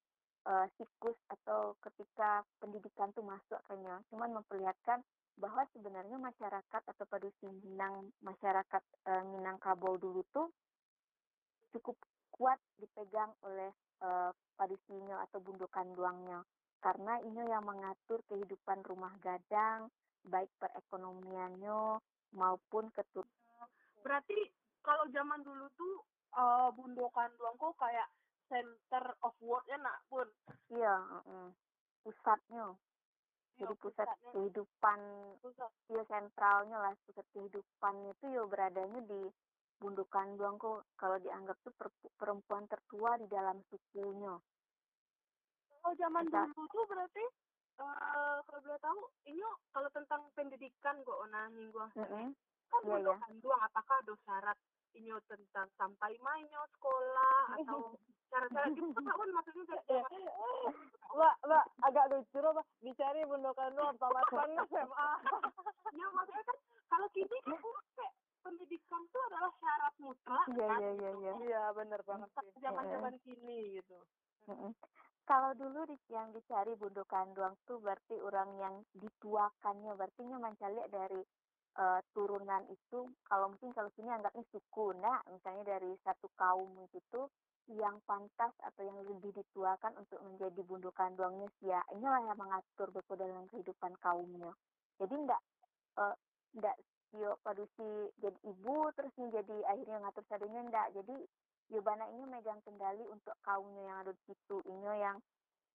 uh, 0.48 0.66
siklus 0.80 1.18
atau 1.28 1.76
ketika 1.84 2.42
pendidikan 2.58 3.12
tuh 3.12 3.22
masuk 3.22 3.60
kayaknya. 3.68 4.00
Cuman 4.08 4.34
memperlihatkan 4.40 5.04
bahwa 5.36 5.64
sebenarnya 5.72 6.16
masyarakat 6.20 6.82
atau 6.88 7.04
padusi 7.08 7.46
Minang 7.64 8.12
masyarakat 8.24 8.82
uh, 9.08 9.24
Minangkabau 9.32 9.96
dulu 10.00 10.24
tuh 10.32 10.48
cukup 11.72 11.96
kuat 12.32 12.58
dipegang 12.80 13.32
oleh 13.44 13.72
uh, 14.04 14.32
padusinya 14.56 15.24
atau 15.28 15.40
bundukan 15.40 15.86
duangnya 15.96 16.40
karena 16.82 17.22
ini 17.22 17.42
yang 17.46 17.64
mengatur 17.64 18.20
kehidupan 18.26 18.82
rumah 18.82 19.14
gadang 19.22 19.88
baik 20.26 20.50
perekonomiannya 20.58 22.02
maupun 22.34 22.90
ketur 22.92 23.24
berarti 24.02 24.50
kalau 24.82 25.06
zaman 25.14 25.40
dulu 25.46 25.70
tuh 25.78 25.94
uh, 26.34 26.68
bundokan 26.74 27.30
doang 27.38 27.54
kok 27.54 27.78
kayak 27.78 28.08
center 28.50 29.04
of 29.24 29.32
world-nya 29.40 29.78
nak 29.80 29.98
pun 30.10 30.26
iya 30.74 30.94
uh, 31.24 31.48
pusatnya. 32.02 32.74
Iya, 33.56 33.68
jadi 33.68 33.74
pusat 33.78 34.06
pusatnya. 34.10 34.30
kehidupan 34.34 35.00
pusat. 35.40 35.70
ya 35.88 36.02
sentralnya 36.10 36.76
lah 36.82 36.92
pusat 37.06 37.26
kehidupan 37.30 37.94
itu 38.10 38.24
ya 38.26 38.42
beradanya 38.48 39.00
di 39.06 39.22
bundukan 39.78 40.38
doang 40.38 40.56
kok 40.58 40.86
kalau 40.98 41.18
dianggap 41.18 41.58
tuh 41.62 41.74
perempuan 42.18 42.66
tertua 42.70 43.18
di 43.18 43.26
dalam 43.30 43.58
sukunya 43.70 44.34
oh 45.82 45.92
zaman 45.98 46.24
dulu 46.30 46.62
tuh 46.70 46.84
berarti 46.86 47.24
uh, 47.82 48.38
kalau 48.46 48.60
boleh 48.62 48.80
tahu 48.80 49.00
ini 49.26 49.42
kalau 49.74 49.88
tentang 49.90 50.22
pendidikan 50.36 50.96
kok 51.02 51.18
ona 51.26 51.50
gua. 51.72 51.86
Mm 51.98 52.06
-hmm. 52.06 52.26
kan 52.72 52.80
yeah, 52.88 52.96
bundukan 52.96 53.32
yeah. 53.36 53.42
doang 53.44 53.62
apakah 53.68 53.96
ada 54.00 54.14
syarat 54.24 54.58
inyo 54.92 55.16
tentang 55.28 55.68
sampai 55.76 56.12
mainnya 56.20 56.62
sekolah 56.76 57.56
atau 57.60 57.96
cara-cara 58.32 58.68
gitu? 58.72 58.92
Kan 58.96 59.28
maksudnya 59.28 59.76
kayak 59.84 60.06
mbak 61.12 61.34
mbak 61.44 61.64
agak 61.84 62.08
lucu 62.08 62.38
loh 62.40 62.64
dicari 62.80 63.20
bundokan 63.28 63.76
lo 63.76 63.92
pamatan 64.00 64.48
SMA 64.72 65.08
ya 65.92 66.06
maksudnya 66.16 66.44
kan 66.48 66.58
kalau 66.88 67.08
kini 67.12 67.38
kan 67.44 67.60
kayak 67.96 68.12
pendidikan 68.40 69.02
itu 69.04 69.18
adalah 69.28 69.52
syarat 69.60 69.94
mutlak 70.00 70.46
iya 70.56 70.66
kan? 70.66 70.78
iya 70.80 70.90
iya 70.96 71.10
iya. 71.20 71.32
Iya 71.44 71.62
benar 71.76 72.00
banget 72.08 72.28
sih. 72.32 72.48
zaman 72.64 72.84
zaman 72.88 73.14
kini 73.20 73.58
gitu 73.80 73.98
kalau 75.24 75.54
dulu 75.54 75.86
yang 76.10 76.34
dicari 76.34 76.74
bundukan 76.74 77.30
doang 77.36 77.54
tuh 77.64 77.78
berarti 77.78 78.18
orang 78.20 78.50
yang 78.58 78.74
dituakannya 78.98 79.94
berarti 79.94 80.22
mencari 80.26 80.78
dari 80.90 81.22
uh, 81.78 82.00
turunan 82.12 82.62
itu. 82.68 83.06
Kalau 83.26 83.46
mungkin 83.52 83.70
kalau 83.72 83.88
sini 83.94 84.10
anggapnya 84.10 84.44
suku. 84.50 84.92
Nah 84.98 85.22
misalnya 85.30 85.78
dari 85.78 85.94
satu 86.02 86.26
kaum 86.34 86.74
itu 86.92 87.20
yang 87.70 88.02
pantas 88.04 88.50
atau 88.58 88.82
yang 88.82 88.98
lebih 89.06 89.30
dituakan 89.38 89.94
untuk 89.94 90.18
menjadi 90.26 90.60
bundukan 90.66 91.14
duangnya 91.14 91.46
sia 91.62 91.78
inilah 91.94 92.26
yang 92.26 92.38
mengatur 92.38 92.90
betul 92.90 93.14
dalam 93.14 93.46
kehidupan 93.54 93.94
kaumnya. 94.02 94.50
Jadi 94.98 95.14
ndak 95.14 95.40
uh, 96.02 96.14
ndak 96.58 96.76
yo 97.12 97.36
padusi 97.44 98.08
jadi 98.24 98.38
ibu 98.48 98.88
terus 98.96 99.12
jadi 99.16 99.56
akhirnya 99.68 100.00
ngatur 100.00 100.24
sadunya 100.32 100.60
ndak 100.64 100.96
jadi 100.96 101.16
Yobana 101.72 102.04
ini 102.12 102.28
megang 102.28 102.60
kendali 102.60 103.00
untuk 103.08 103.32
kaumnya 103.40 103.82
yang 103.88 103.98
ada 104.04 104.12
di 104.12 104.22
situ. 104.28 104.60
Ini 104.68 104.92
yang 105.00 105.16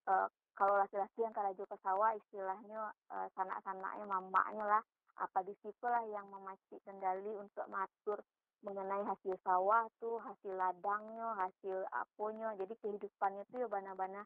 uh, 0.05 0.29
kalau 0.53 0.77
laki-laki 0.77 1.25
yang 1.25 1.33
kalajo 1.33 1.65
ke 1.65 1.77
sawah 1.81 2.13
istilahnya 2.13 2.93
uh, 3.09 3.27
sanak-sanaknya 3.33 4.05
mamanya 4.05 4.65
lah 4.77 4.83
apa 5.17 5.41
di 5.41 5.57
lah 5.81 6.05
yang 6.13 6.29
memaci 6.29 6.77
kendali 6.85 7.33
untuk 7.33 7.65
mengatur 7.73 8.21
mengenai 8.61 9.01
hasil 9.05 9.33
sawah 9.41 9.89
tuh 9.97 10.21
hasil 10.21 10.53
ladangnya 10.53 11.33
hasil 11.41 11.81
aponya. 11.89 12.53
Jadi 12.61 12.77
kehidupannya 12.77 13.43
tuh 13.49 13.65
ya 13.65 13.67
bana-bana 13.69 14.21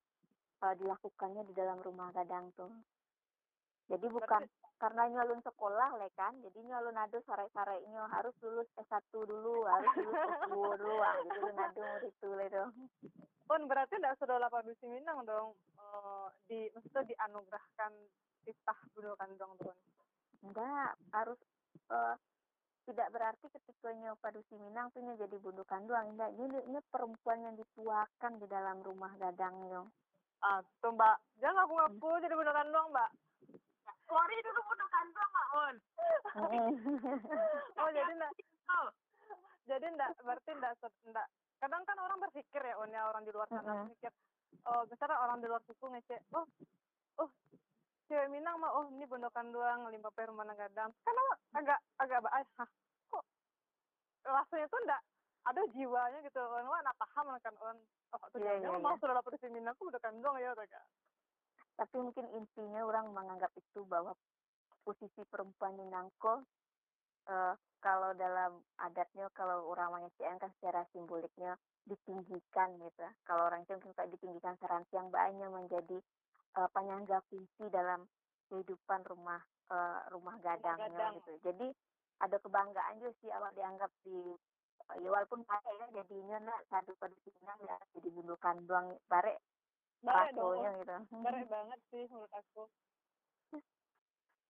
uh, 0.67 0.73
dilakukannya 0.75 1.47
di 1.47 1.53
dalam 1.55 1.79
rumah 1.79 2.11
gadang 2.11 2.51
tuh 2.59 2.67
jadi 3.91 4.07
bukan 4.07 4.47
karena 4.79 5.03
nyalun 5.11 5.43
sekolah 5.43 5.99
le 5.99 6.07
kan? 6.15 6.31
Jadi 6.39 6.63
nyalun 6.63 6.95
nado 6.95 7.19
sare-sarenya 7.27 8.07
harus 8.07 8.31
lulus 8.39 8.71
S1 8.79 9.03
dulu 9.11 9.67
harus 9.67 9.91
lulus 9.99 10.23
S2 10.47 10.55
dulu 10.79 10.95
ah 11.03 11.15
gitu 11.27 11.39
nado 11.51 11.83
itu 12.07 12.27
le 12.31 12.47
dong. 12.47 12.71
Pun 13.43 13.67
berarti 13.67 13.99
tidak 13.99 14.15
sudah 14.15 14.39
lapar 14.39 14.63
di 14.63 14.71
Minang 14.87 15.27
dong 15.27 15.59
uh, 15.75 16.31
di 16.47 16.71
maksudnya 16.71 17.03
dianugerahkan 17.03 17.91
titah 18.47 18.79
bunukan 18.95 19.29
dong 19.35 19.53
tuh 19.59 19.75
enggak 20.41 20.95
harus 21.11 21.37
uh, 21.91 22.15
tidak 22.87 23.11
berarti 23.11 23.51
ketika 23.51 23.91
padusi 24.23 24.55
Minang 24.55 24.87
tuh 24.95 25.03
jadi 25.03 25.35
bundukan 25.35 25.83
doang 25.83 26.15
enggak 26.15 26.31
ini 26.39 26.63
ini 26.63 26.79
perempuan 26.87 27.43
yang 27.43 27.59
dituakan 27.59 28.39
di 28.39 28.47
dalam 28.47 28.79
rumah 28.87 29.11
gadangnya 29.19 29.83
ah 30.41 30.63
tuh 30.79 30.95
mbak. 30.95 31.21
Jangan 31.37 31.69
aku 31.69 31.73
ngaku 31.75 32.09
jadi 32.23 32.33
bundukan 32.33 32.71
doang 32.71 32.89
mbak 32.89 33.11
tuh 34.11 34.63
bundukan 34.67 35.05
doang 35.15 35.31
mbak 35.31 35.47
on 35.55 35.75
oh 37.79 37.89
jadi 37.95 38.11
enggak 38.11 38.31
oh. 38.71 38.89
jadi 39.67 39.85
enggak 39.87 40.09
berarti 40.19 40.49
enggak 40.51 40.73
enggak 41.07 41.27
kadang 41.61 41.81
kan 41.85 41.97
orang 42.01 42.19
berpikir 42.19 42.61
ya 42.61 42.75
on 42.75 42.91
ya 42.91 43.07
orang 43.07 43.23
di 43.23 43.31
luar 43.31 43.47
sana 43.47 43.87
berpikir 43.87 44.11
oh 44.67 44.81
misalnya 44.89 45.17
orang 45.23 45.37
di 45.39 45.47
luar 45.47 45.61
suku 45.63 45.85
ngecek 45.87 46.21
oh 46.35 46.45
oh 47.23 47.29
cewek 48.11 48.27
Minang 48.27 48.59
mah 48.59 48.75
oh 48.75 48.91
ini 48.91 49.07
bondokan 49.07 49.55
doang 49.55 49.87
lima 49.87 50.11
per 50.11 50.27
rumah 50.27 50.43
gadang. 50.51 50.91
Karena 51.07 51.23
agak 51.55 51.79
agak 51.95 52.19
bahas 52.19 52.47
hah 52.59 52.69
kok 53.07 53.23
rasanya 54.27 54.67
tuh 54.67 54.79
enggak 54.83 55.01
ada 55.41 55.61
jiwanya 55.71 56.19
gitu 56.27 56.39
orang 56.43 56.67
mana 56.67 56.91
paham 56.99 57.31
kan 57.39 57.55
orang 57.63 57.79
oh 58.11 58.27
tuh 58.35 58.43
yeah, 58.43 58.59
yeah, 58.59 58.77
mau 58.83 58.99
sudah 58.99 59.15
lapor 59.15 59.31
di 59.33 59.47
Minang 59.47 59.73
aku 59.73 59.87
bondokan 59.87 60.19
doang 60.19 60.37
ya 60.43 60.51
kak 60.53 60.85
tapi 61.81 61.97
mungkin 61.97 62.29
intinya 62.37 62.85
orang 62.85 63.09
menganggap 63.09 63.49
itu 63.57 63.81
bahwa 63.89 64.13
posisi 64.85 65.25
perempuan 65.25 65.73
Minangko 65.81 66.45
uh, 67.25 67.57
kalau 67.81 68.13
dalam 68.13 68.61
adatnya 68.77 69.25
kalau 69.33 69.65
orang 69.73 69.97
mengecek 69.97 70.29
kan 70.37 70.53
secara 70.61 70.85
simboliknya 70.93 71.57
ditinggikan 71.89 72.77
gitu 72.77 73.01
kalau 73.25 73.49
orang 73.49 73.65
itu 73.65 73.73
mungkin 73.81 73.97
kayak 73.97 74.13
ditinggikan 74.13 74.53
serantiang 74.61 75.09
banyak 75.09 75.49
menjadi 75.49 75.97
uh, 76.61 76.69
penyangga 76.69 77.17
fungsi 77.33 77.65
dalam 77.73 78.05
kehidupan 78.53 79.01
rumah 79.09 79.41
uh, 79.73 80.05
rumah 80.13 80.37
gadangnya 80.45 80.85
gadang. 80.93 81.17
gitu. 81.17 81.33
Jadi 81.49 81.67
ada 82.21 82.37
kebanggaan 82.37 83.01
juga 83.01 83.13
sih 83.25 83.29
awak 83.33 83.57
dianggap 83.57 83.89
di 84.05 84.37
ya 85.01 85.07
walaupun 85.07 85.41
pakai 85.47 85.73
ya 85.79 85.87
jadinya 86.03 86.51
nak 86.51 86.61
satu 86.67 86.91
pada 86.99 87.15
ya 87.63 87.77
jadi 87.95 88.07
bulu 88.11 88.35
kandung 88.43 88.99
bare 89.07 89.39
bare 90.01 90.29
dong 90.33 90.61
gitu. 90.81 90.97
Bare 91.21 91.41
banget 91.45 91.79
sih 91.89 92.03
menurut 92.09 92.33
aku. 92.33 92.63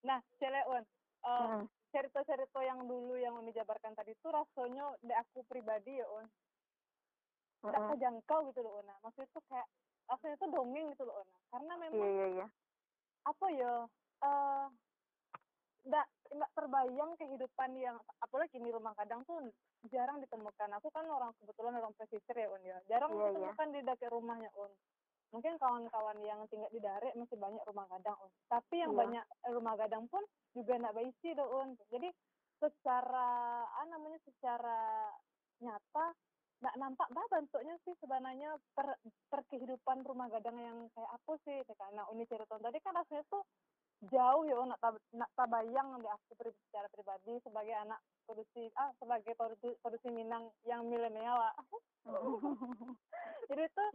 Nah, 0.02 0.20
Celeun, 0.42 0.82
eh, 0.82 1.46
Hmm. 1.46 1.66
cerita-cerita 1.92 2.60
yang 2.64 2.88
dulu 2.88 3.20
yang 3.20 3.36
Uni 3.38 3.52
jabarkan 3.52 3.94
tadi 3.94 4.16
tuh 4.24 4.32
rasanya 4.32 4.96
di 5.04 5.12
aku 5.12 5.44
pribadi 5.46 6.00
ya 6.00 6.08
on 6.08 6.26
tidak 7.62 7.78
Mm-mm. 7.78 7.92
kejangkau 7.94 8.40
gitu 8.50 8.60
loh 8.64 8.80
Ona 8.82 8.96
maksudnya 9.06 9.30
tuh 9.30 9.44
kayak 9.46 9.68
rasanya 10.08 10.36
tuh 10.40 10.50
dongeng 10.50 10.88
gitu 10.96 11.04
loh 11.06 11.22
Ona 11.22 11.38
karena 11.52 11.74
memang 11.78 12.00
Iya 12.00 12.08
iya 12.10 12.28
iya. 12.32 12.48
apa 13.22 13.46
ya 13.54 13.74
eh 14.24 14.66
nggak 15.84 16.08
nggak 16.32 16.52
terbayang 16.56 17.12
kehidupan 17.20 17.72
yang 17.76 17.98
apalagi 18.18 18.58
di 18.58 18.72
rumah 18.72 18.96
kadang 18.98 19.22
tuh 19.28 19.38
jarang 19.92 20.18
ditemukan 20.24 20.72
aku 20.80 20.90
kan 20.96 21.06
orang 21.06 21.36
kebetulan 21.38 21.76
orang 21.76 21.94
pesisir 22.00 22.34
ya 22.34 22.48
un 22.50 22.64
ya 22.64 22.78
jarang 22.88 23.14
Iya, 23.14 23.20
iya. 23.20 23.30
ditemukan 23.36 23.68
di 23.76 23.80
dekat 23.84 24.10
rumahnya 24.10 24.50
un 24.58 24.72
mungkin 25.32 25.56
kawan-kawan 25.58 26.20
yang 26.22 26.44
tinggal 26.52 26.68
di 26.72 26.80
daerah 26.84 27.12
masih 27.16 27.40
banyak 27.40 27.64
rumah 27.64 27.88
gadang 27.88 28.20
un 28.20 28.32
tapi 28.52 28.84
yang 28.84 28.92
Iya. 28.92 29.00
banyak 29.00 29.26
rumah 29.56 29.76
gadang 29.80 30.06
pun 30.12 30.24
juga 30.52 30.76
nggak 30.76 30.96
baisi 30.96 31.30
do 31.32 31.46
un 31.48 31.76
jadi 31.88 32.12
secara 32.60 33.66
ah 33.66 33.86
namanya 33.88 34.20
secara 34.28 35.10
nyata 35.64 36.14
nggak 36.62 36.78
nampak 36.78 37.08
bah 37.10 37.26
bentuknya 37.32 37.74
sih 37.82 37.98
sebenarnya 37.98 38.54
per, 38.78 38.94
per 39.34 39.42
kehidupan 39.50 40.06
rumah 40.06 40.30
gadang 40.30 40.62
yang 40.62 40.78
kayak 40.94 41.10
apa 41.10 41.34
sih 41.42 41.58
karena 41.66 42.06
uni 42.14 42.28
cerita 42.30 42.62
tadi 42.62 42.78
kan 42.86 42.94
rasanya 42.94 43.26
tuh 43.34 43.42
jauh 44.14 44.46
ya 44.46 44.58
nak 44.66 44.78
tab- 44.78 45.06
nak 45.14 45.30
tabayang 45.34 45.98
di 46.02 46.10
aku 46.10 46.34
secara 46.38 46.86
pribadi 46.90 47.38
sebagai 47.42 47.74
anak 47.74 47.98
produksi 48.26 48.70
ah 48.78 48.90
sebagai 48.98 49.34
produksi, 49.38 49.74
produksi 49.82 50.10
Minang 50.10 50.50
yang 50.66 50.86
milenial 50.86 51.38
ah. 51.38 51.54
jadi 53.50 53.66
itu 53.66 53.86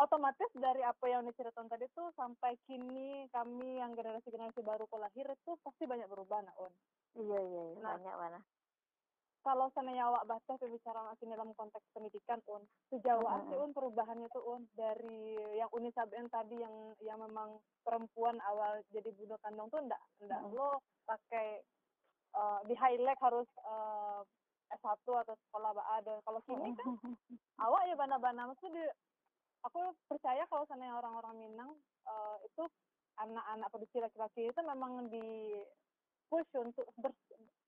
otomatis 0.00 0.50
dari 0.56 0.80
apa 0.80 1.04
yang 1.06 1.28
diceritakan 1.28 1.68
tadi 1.68 1.84
tuh 1.92 2.08
sampai 2.16 2.56
kini 2.64 3.28
kami 3.28 3.78
yang 3.78 3.92
generasi 3.92 4.32
generasi 4.32 4.64
baru 4.64 4.88
lahir 4.96 5.28
itu 5.28 5.52
pasti 5.60 5.84
banyak 5.84 6.08
berubah 6.08 6.40
nak 6.40 6.56
on 6.56 6.72
Iya 7.18 7.38
iya 7.42 7.62
iya. 7.74 7.80
Nah. 7.82 7.98
banyak 7.98 8.16
mana. 8.16 8.40
kalau 9.40 9.72
seandainya 9.72 10.04
awak 10.04 10.28
baca 10.28 10.52
berbicara 10.60 11.00
masih 11.00 11.24
dalam 11.32 11.48
konteks 11.56 11.84
pendidikan 11.96 12.44
un 12.52 12.60
sejauh 12.92 13.24
apa 13.24 13.48
sih 13.48 13.56
un 13.56 13.72
perubahannya 13.72 14.28
tuh 14.36 14.44
un 14.44 14.68
dari 14.76 15.32
yang 15.56 15.72
uni 15.72 15.88
saben 15.96 16.28
tadi 16.28 16.60
yang 16.60 16.92
yang 17.00 17.16
memang 17.24 17.56
perempuan 17.80 18.36
awal 18.44 18.84
jadi 18.92 19.08
budak 19.16 19.40
kandung 19.40 19.72
tuh 19.72 19.80
ndak 19.80 20.02
ndak 20.28 20.44
lo 20.52 20.84
pakai 21.08 21.56
eh, 22.36 22.60
di 22.68 22.76
highlight 22.76 23.16
harus 23.16 23.48
eh, 23.64 24.20
S1 24.76 25.02
atau 25.08 25.34
sekolah 25.48 25.72
ada 25.98 26.20
kalau 26.22 26.40
kini 26.44 26.76
kan 26.76 26.94
awak 27.64 27.82
ya 27.88 27.96
bana-bana 27.96 28.44
maksudnya 28.52 28.76
di, 28.76 28.82
aku 29.64 29.80
percaya 30.08 30.44
kalau 30.48 30.64
seandainya 30.66 30.96
orang-orang 30.96 31.34
Minang 31.40 31.70
eh, 32.08 32.36
itu 32.48 32.62
anak-anak 33.20 33.68
produksi 33.68 33.98
laki-laki 34.00 34.48
itu 34.48 34.60
memang 34.64 35.12
di 35.12 35.60
push 36.32 36.48
untuk 36.56 36.86
ber- 36.96 37.16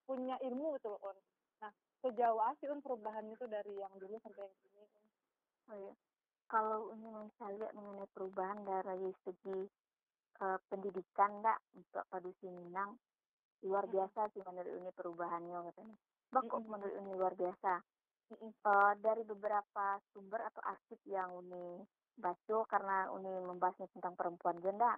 punya 0.09 0.37
ilmu 0.41 0.77
gitu 0.81 0.93
loh 0.97 1.01
Un. 1.13 1.19
Nah 1.61 1.73
sejauh 2.01 2.41
apa 2.41 2.57
sih 2.59 2.69
Un 2.71 2.81
perubahannya 2.81 3.37
itu 3.37 3.47
dari 3.47 3.75
yang 3.77 3.93
dulu 4.01 4.17
sampai 4.23 4.49
yang 4.49 4.55
kini 4.65 4.79
Un? 4.81 4.91
Oh 5.71 5.77
iya. 5.77 5.95
Kalau 6.49 6.93
ini 6.93 7.09
bisa 7.33 7.45
lihat 7.57 7.73
mengenai 7.73 8.09
perubahan 8.13 8.59
dari 8.65 9.09
segi 9.25 9.59
eh, 10.41 10.59
pendidikan 10.69 11.41
enggak 11.41 11.59
untuk 11.77 12.05
padusi 12.09 12.49
Minang 12.49 12.97
luar 13.63 13.87
biasa 13.87 14.27
sih 14.35 14.43
menurut 14.43 14.75
ini 14.75 14.91
perubahannya 14.91 15.59
katanya. 15.71 15.97
Mm-mm. 16.33 16.65
menurut 16.67 16.95
ini 16.99 17.13
luar 17.15 17.35
biasa. 17.37 17.79
Mm-mm. 18.33 18.51
Eh, 18.65 18.93
dari 19.05 19.23
beberapa 19.29 20.01
sumber 20.17 20.41
atau 20.49 20.63
arsip 20.65 21.01
yang 21.05 21.37
Uni 21.37 21.85
baca 22.17 22.57
karena 22.65 23.13
Uni 23.13 23.29
membahasnya 23.45 23.93
tentang 23.93 24.17
perempuan 24.17 24.57
genda. 24.65 24.97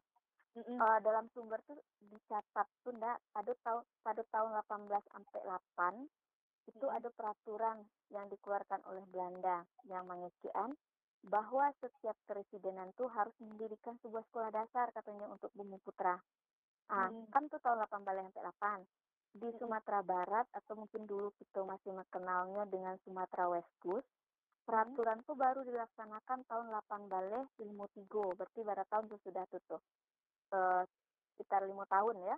Mm-mm. 0.54 0.78
Eh, 0.78 0.98
dalam 1.02 1.26
sumber 1.34 1.58
tuh 1.66 1.82
dicatat 1.98 2.68
tuh 2.86 2.94
ndak 2.94 3.18
pada 3.34 3.52
tahun 3.66 3.82
pada 4.06 4.22
tahun 4.30 4.50
18 4.86 5.02
sampai 5.10 5.40
8 5.42 6.06
itu 6.64 6.86
ada 6.88 7.10
peraturan 7.12 7.82
yang 8.08 8.30
dikeluarkan 8.30 8.80
oleh 8.88 9.04
Belanda 9.10 9.66
yang 9.84 10.06
mengikian 10.08 10.72
bahwa 11.26 11.72
setiap 11.80 12.16
keresidenan 12.28 12.92
tuh 12.94 13.08
harus 13.12 13.34
mendirikan 13.40 13.96
sebuah 14.00 14.22
sekolah 14.30 14.50
dasar 14.52 14.92
katanya 14.94 15.26
untuk 15.28 15.50
bumi 15.56 15.80
putra. 15.82 16.20
Ah, 16.92 17.08
Mm-mm. 17.08 17.32
kan 17.32 17.48
tuh 17.48 17.58
tahun 17.64 17.82
18 17.88 18.30
sampai 18.30 18.42
8. 18.86 19.03
Di. 19.34 19.50
Sumatera 19.58 19.98
Barat 20.06 20.46
atau 20.54 20.78
mungkin 20.78 21.10
dulu 21.10 21.34
kita 21.42 21.66
masih 21.66 21.90
mengenalnya 21.90 22.70
dengan 22.70 22.94
Sumatera 23.02 23.50
West 23.50 23.70
Coast, 23.82 24.06
peraturan 24.62 25.20
tuh 25.26 25.34
baru 25.34 25.66
dilaksanakan 25.66 26.46
tahun 26.46 26.66
8 26.70 27.10
balik 27.10 27.46
ilmu 27.58 27.84
tigo, 27.98 28.30
berarti 28.38 28.62
pada 28.62 28.86
tahun 28.86 29.10
tuh 29.10 29.20
sudah 29.26 29.44
tutup. 29.50 29.82
Eh, 30.54 30.82
sekitar 31.34 31.66
lima 31.66 31.82
tahun 31.90 32.22
ya. 32.22 32.36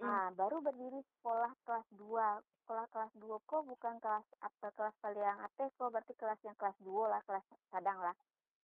Nah, 0.00 0.30
baru 0.38 0.62
berdiri 0.62 1.02
sekolah 1.18 1.50
kelas 1.66 1.86
2. 1.98 2.40
Sekolah 2.62 2.86
kelas 2.94 3.12
2 3.18 3.36
kok 3.42 3.62
bukan 3.66 3.94
kelas 3.98 4.26
apa 4.38 4.66
kelas 4.78 4.94
paling 5.02 5.38
atas 5.44 5.68
kok 5.74 5.90
berarti 5.90 6.14
kelas 6.14 6.40
yang 6.46 6.54
kelas 6.54 6.78
2 6.78 7.10
lah, 7.10 7.20
kelas 7.26 7.44
cadang 7.74 7.98
lah. 7.98 8.14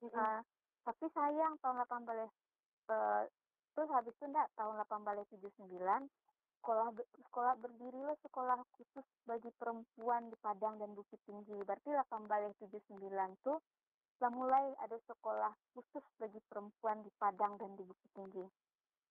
Mm-mm. 0.01 0.15
Ah, 0.15 0.41
tapi 0.87 1.11
sayang 1.11 1.59
tahun 1.59 1.83
8 1.83 2.07
balik 2.07 2.31
eh, 2.95 3.23
terus 3.75 3.91
habis 3.91 4.15
itu 4.15 4.25
enggak 4.31 4.49
tahun 4.55 4.79
8 4.87 5.03
balik 5.03 5.27
79 5.35 5.67
sekolah 6.59 6.89
sekolah 7.29 7.55
berdirilah 7.61 8.17
sekolah 8.27 8.59
khusus 8.77 9.07
bagi 9.29 9.51
perempuan 9.57 10.29
di 10.29 10.37
Padang 10.41 10.81
dan 10.81 10.93
Bukit 10.97 11.21
Tinggi. 11.29 11.57
Berarti 11.63 11.93
8 11.93 12.27
balik 12.27 12.57
79 12.59 13.01
tuh 13.45 13.59
sudah 14.17 14.33
mulai 14.33 14.65
ada 14.81 14.97
sekolah 15.05 15.53
khusus 15.77 16.05
bagi 16.17 16.41
perempuan 16.49 17.05
di 17.05 17.11
Padang 17.21 17.61
dan 17.61 17.77
di 17.77 17.85
Bukit 17.85 18.11
Tinggi. 18.17 18.45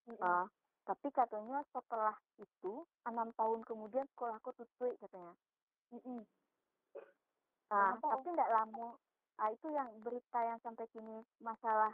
Mm-mm. 0.10 0.22
Ah, 0.22 0.46
tapi 0.86 1.10
katanya 1.14 1.62
setelah 1.74 2.14
itu 2.38 2.86
enam 3.06 3.30
tahun 3.38 3.62
kemudian 3.66 4.06
sekolahku 4.14 4.50
tutup 4.58 4.94
katanya. 5.02 5.34
Mm-mm. 5.94 6.22
Ah, 7.70 7.98
Kenapa, 7.98 8.22
tapi 8.22 8.28
tidak 8.34 8.50
lama. 8.54 8.88
Ah, 9.36 9.50
itu 9.52 9.68
yang 9.74 9.90
berita 10.02 10.40
yang 10.42 10.60
sampai 10.62 10.86
kini 10.94 11.22
masalah 11.42 11.92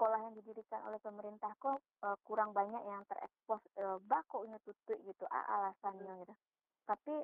sekolah 0.00 0.16
yang 0.16 0.32
didirikan 0.32 0.80
oleh 0.88 0.96
pemerintah 1.04 1.52
kok 1.60 1.76
eh, 1.76 2.16
kurang 2.24 2.56
banyak 2.56 2.80
yang 2.88 3.04
terekspos 3.04 3.60
eh, 3.76 4.00
bah 4.08 4.24
kok 4.24 4.48
ini 4.48 4.56
tutup 4.64 4.96
gitu 5.04 5.28
ah, 5.28 5.44
alasannya 5.60 6.24
gitu. 6.24 6.32
Tapi 6.88 7.20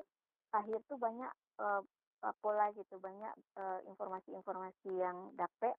akhir 0.52 0.84
tuh 0.84 1.00
banyak 1.00 1.32
eh, 1.56 1.82
eh, 2.20 2.34
pola 2.44 2.68
gitu 2.76 3.00
banyak 3.00 3.32
eh, 3.56 3.80
informasi-informasi 3.88 4.92
yang 4.92 5.32
dapet 5.40 5.72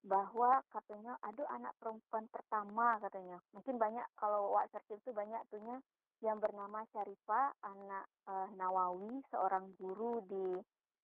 bahwa 0.00 0.64
katanya 0.72 1.12
ada 1.20 1.44
anak 1.52 1.76
perempuan 1.76 2.24
pertama 2.32 2.96
katanya 3.04 3.36
mungkin 3.52 3.76
banyak 3.76 4.08
kalau 4.16 4.56
wak 4.56 4.72
search 4.72 4.96
itu 4.96 5.12
banyak 5.12 5.44
tuhnya 5.52 5.76
yang 6.24 6.40
bernama 6.40 6.88
Syarifah 6.88 7.52
anak 7.68 8.08
eh, 8.32 8.48
Nawawi 8.56 9.20
seorang 9.28 9.76
guru 9.76 10.24
di 10.24 10.56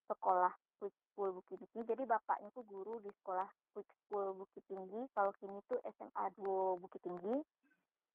sekolah 0.08 0.65
Quick 0.78 0.96
School 1.12 1.30
Bukit 1.36 1.58
Tinggi. 1.60 1.86
Jadi 1.88 2.02
bapaknya 2.04 2.48
tuh 2.52 2.64
guru 2.68 3.00
di 3.00 3.10
sekolah 3.22 3.48
Quick 3.74 3.90
School 4.06 4.36
Bukit 4.36 4.64
Tinggi. 4.68 5.00
Kalau 5.12 5.32
kini 5.40 5.58
tuh 5.68 5.80
SMA 5.96 6.24
2 6.36 6.80
Bukit 6.82 7.00
Tinggi. 7.04 7.36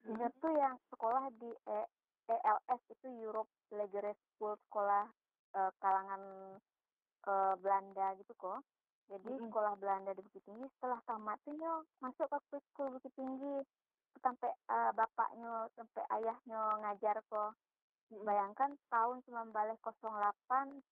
Ini 0.06 0.26
tuh 0.42 0.52
yang 0.54 0.76
sekolah 0.90 1.30
di 1.38 1.50
E- 1.68 1.90
ELS 2.28 2.82
itu 2.90 3.06
Europe 3.22 3.50
Leger 3.74 4.14
School 4.34 4.54
sekolah 4.68 5.06
eh, 5.54 5.72
kalangan 5.82 6.22
eh, 7.26 7.54
Belanda 7.60 8.14
gitu 8.18 8.32
kok. 8.38 8.62
Jadi 9.10 9.28
Mm-mm. 9.28 9.50
sekolah 9.50 9.74
Belanda 9.78 10.14
di 10.14 10.22
Bukit 10.22 10.42
Tinggi. 10.46 10.66
Setelah 10.78 11.00
tamat 11.06 11.38
tuh 11.44 11.54
masuk 12.00 12.26
ke 12.30 12.38
Quick 12.50 12.66
School 12.74 12.88
Bukit 12.98 13.12
Tinggi. 13.14 13.62
Sampai 14.22 14.50
eh, 14.50 14.90
bapaknya 14.94 15.68
sampai 15.74 16.04
ayahnya 16.20 16.60
ngajar 16.82 17.18
kok. 17.26 17.52
Mm-mm. 18.12 18.26
bayangkan 18.28 18.76
tahun 18.92 19.24
1908 19.24 19.80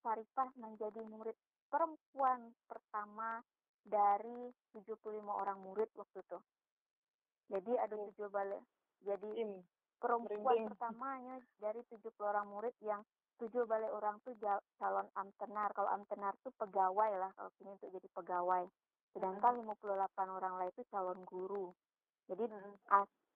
Sarifah 0.01 0.49
menjadi 0.57 1.05
murid 1.05 1.37
perempuan 1.71 2.53
pertama 2.67 3.41
dari 3.81 4.51
75 4.75 5.25
orang 5.25 5.59
murid 5.63 5.89
waktu 5.97 6.21
itu 6.21 6.39
jadi 7.49 7.73
ada 7.81 7.95
Oh. 7.97 8.11
tujuh 8.11 8.29
balik 8.29 8.63
jadi 9.01 9.31
Im. 9.41 9.65
perempuan 10.01 10.69
pertamanya 10.69 11.41
dari 11.57 11.81
70 11.89 12.25
orang 12.25 12.49
murid 12.49 12.73
yang 12.81 13.05
tujuh 13.37 13.65
balik 13.65 13.89
orang 13.89 14.21
tuh 14.21 14.37
ja- 14.37 14.61
calon 14.77 15.09
amtenar. 15.13 15.73
Kalau 15.73 15.89
amtenar 15.89 16.37
tuh 16.41 16.53
pegawai 16.57 17.11
lah, 17.17 17.33
kalau 17.37 17.49
sini 17.57 17.73
untuk 17.73 17.89
jadi 17.89 18.09
pegawai. 18.13 18.65
Sedangkan 19.13 19.61
58 19.61 20.29
orang 20.29 20.61
lain 20.61 20.73
itu 20.73 20.85
calon 20.89 21.21
guru. 21.25 21.73
Jadi 22.29 22.45
Mm-mm. 22.49 22.77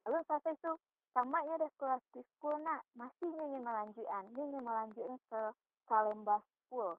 lalu 0.05 0.19
saya 0.29 0.53
itu 0.53 0.73
sama 1.13 1.41
ya 1.45 1.57
ada 1.57 1.69
sekolah 1.73 1.99
di 2.13 2.21
school 2.37 2.57
nak 2.61 2.85
masih 2.93 3.29
ingin 3.29 3.65
melanjutkan, 3.65 4.25
ingin 4.33 4.61
melanjutkan 4.61 5.17
ke 5.29 5.41
Salemba 5.89 6.41
School. 6.65 6.97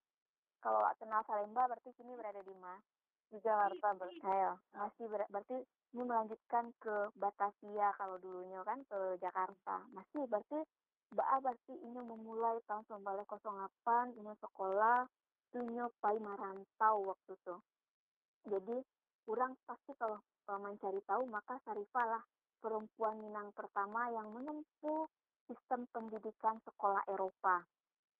Kalau 0.66 0.82
kenal 0.98 1.22
Salemba 1.30 1.70
berarti 1.70 1.94
sini 1.94 2.18
berada 2.18 2.42
di 2.42 2.50
mana? 2.58 2.82
Di 3.30 3.38
Jakarta. 3.38 3.94
Ayo, 4.26 4.58
masih 4.74 5.06
ber- 5.14 5.30
berarti 5.30 5.62
ini 5.94 6.02
melanjutkan 6.02 6.74
ke 6.82 7.14
Batavia 7.14 7.94
kalau 8.02 8.18
dulunya 8.18 8.66
kan 8.66 8.82
ke 8.90 9.22
Jakarta. 9.22 9.86
Masih 9.94 10.26
berarti 10.26 10.66
Mbak 11.14 11.30
berarti 11.46 11.74
ini 11.86 12.02
memulai 12.02 12.58
tahun 12.66 12.82
1908 12.90 14.18
ini 14.18 14.34
sekolah 14.42 15.06
dunia 15.54 15.86
pai 16.02 16.18
marantau 16.18 17.14
waktu 17.14 17.38
itu. 17.38 17.56
Jadi 18.50 18.78
kurang 19.30 19.54
pasti 19.70 19.94
kalau 20.02 20.18
kalau 20.50 20.66
mencari 20.66 20.98
tahu 21.06 21.30
maka 21.30 21.62
Sarifah 21.62 22.18
lah 22.18 22.24
perempuan 22.58 23.22
Minang 23.22 23.54
pertama 23.54 24.10
yang 24.10 24.34
menempuh 24.34 25.06
sistem 25.46 25.86
pendidikan 25.94 26.58
sekolah 26.66 27.06
Eropa. 27.06 27.62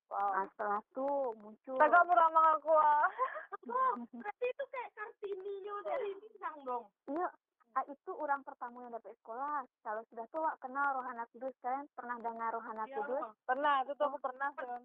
Wow 0.10 0.30
Nah, 0.36 0.46
setelah 0.54 0.80
itu 0.82 1.08
muncul 1.40 1.78
Taga 1.80 2.00
murah 2.06 2.30
aku 2.58 2.74
ah. 2.74 3.08
Oh, 3.76 3.94
berarti 3.98 4.46
itu 4.46 4.64
kayak 4.70 4.92
kartini 4.94 5.54
yo 5.66 5.76
dari 5.82 6.12
bintang 6.22 6.56
dong. 6.62 6.86
Iya, 7.10 7.28
ah, 7.74 7.84
itu 7.90 8.12
orang 8.14 8.46
pertama 8.46 8.86
yang 8.86 8.94
dapat 8.94 9.18
sekolah. 9.24 9.66
Kalau 9.82 10.02
sudah 10.14 10.26
tua 10.30 10.52
kenal 10.62 11.02
Rohana 11.02 11.26
Kudus, 11.34 11.56
kalian 11.66 11.90
pernah 11.98 12.18
dengar 12.22 12.54
Rohana 12.54 12.86
Iya, 12.86 13.02
Kudus? 13.02 13.26
pernah 13.50 13.82
itu 13.82 13.92
tuh 13.98 14.06
aku 14.06 14.20
pernah 14.22 14.50
Jon. 14.62 14.84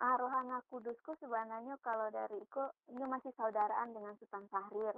Ah, 0.00 0.16
Rohana 0.18 0.58
Kudusku 0.66 1.12
sebenarnya 1.22 1.76
kalau 1.84 2.10
dari 2.10 2.40
itu 2.40 2.62
ini 2.90 3.04
masih 3.06 3.30
saudaraan 3.38 3.94
dengan 3.94 4.16
Sultan 4.18 4.48
Syahrir. 4.50 4.96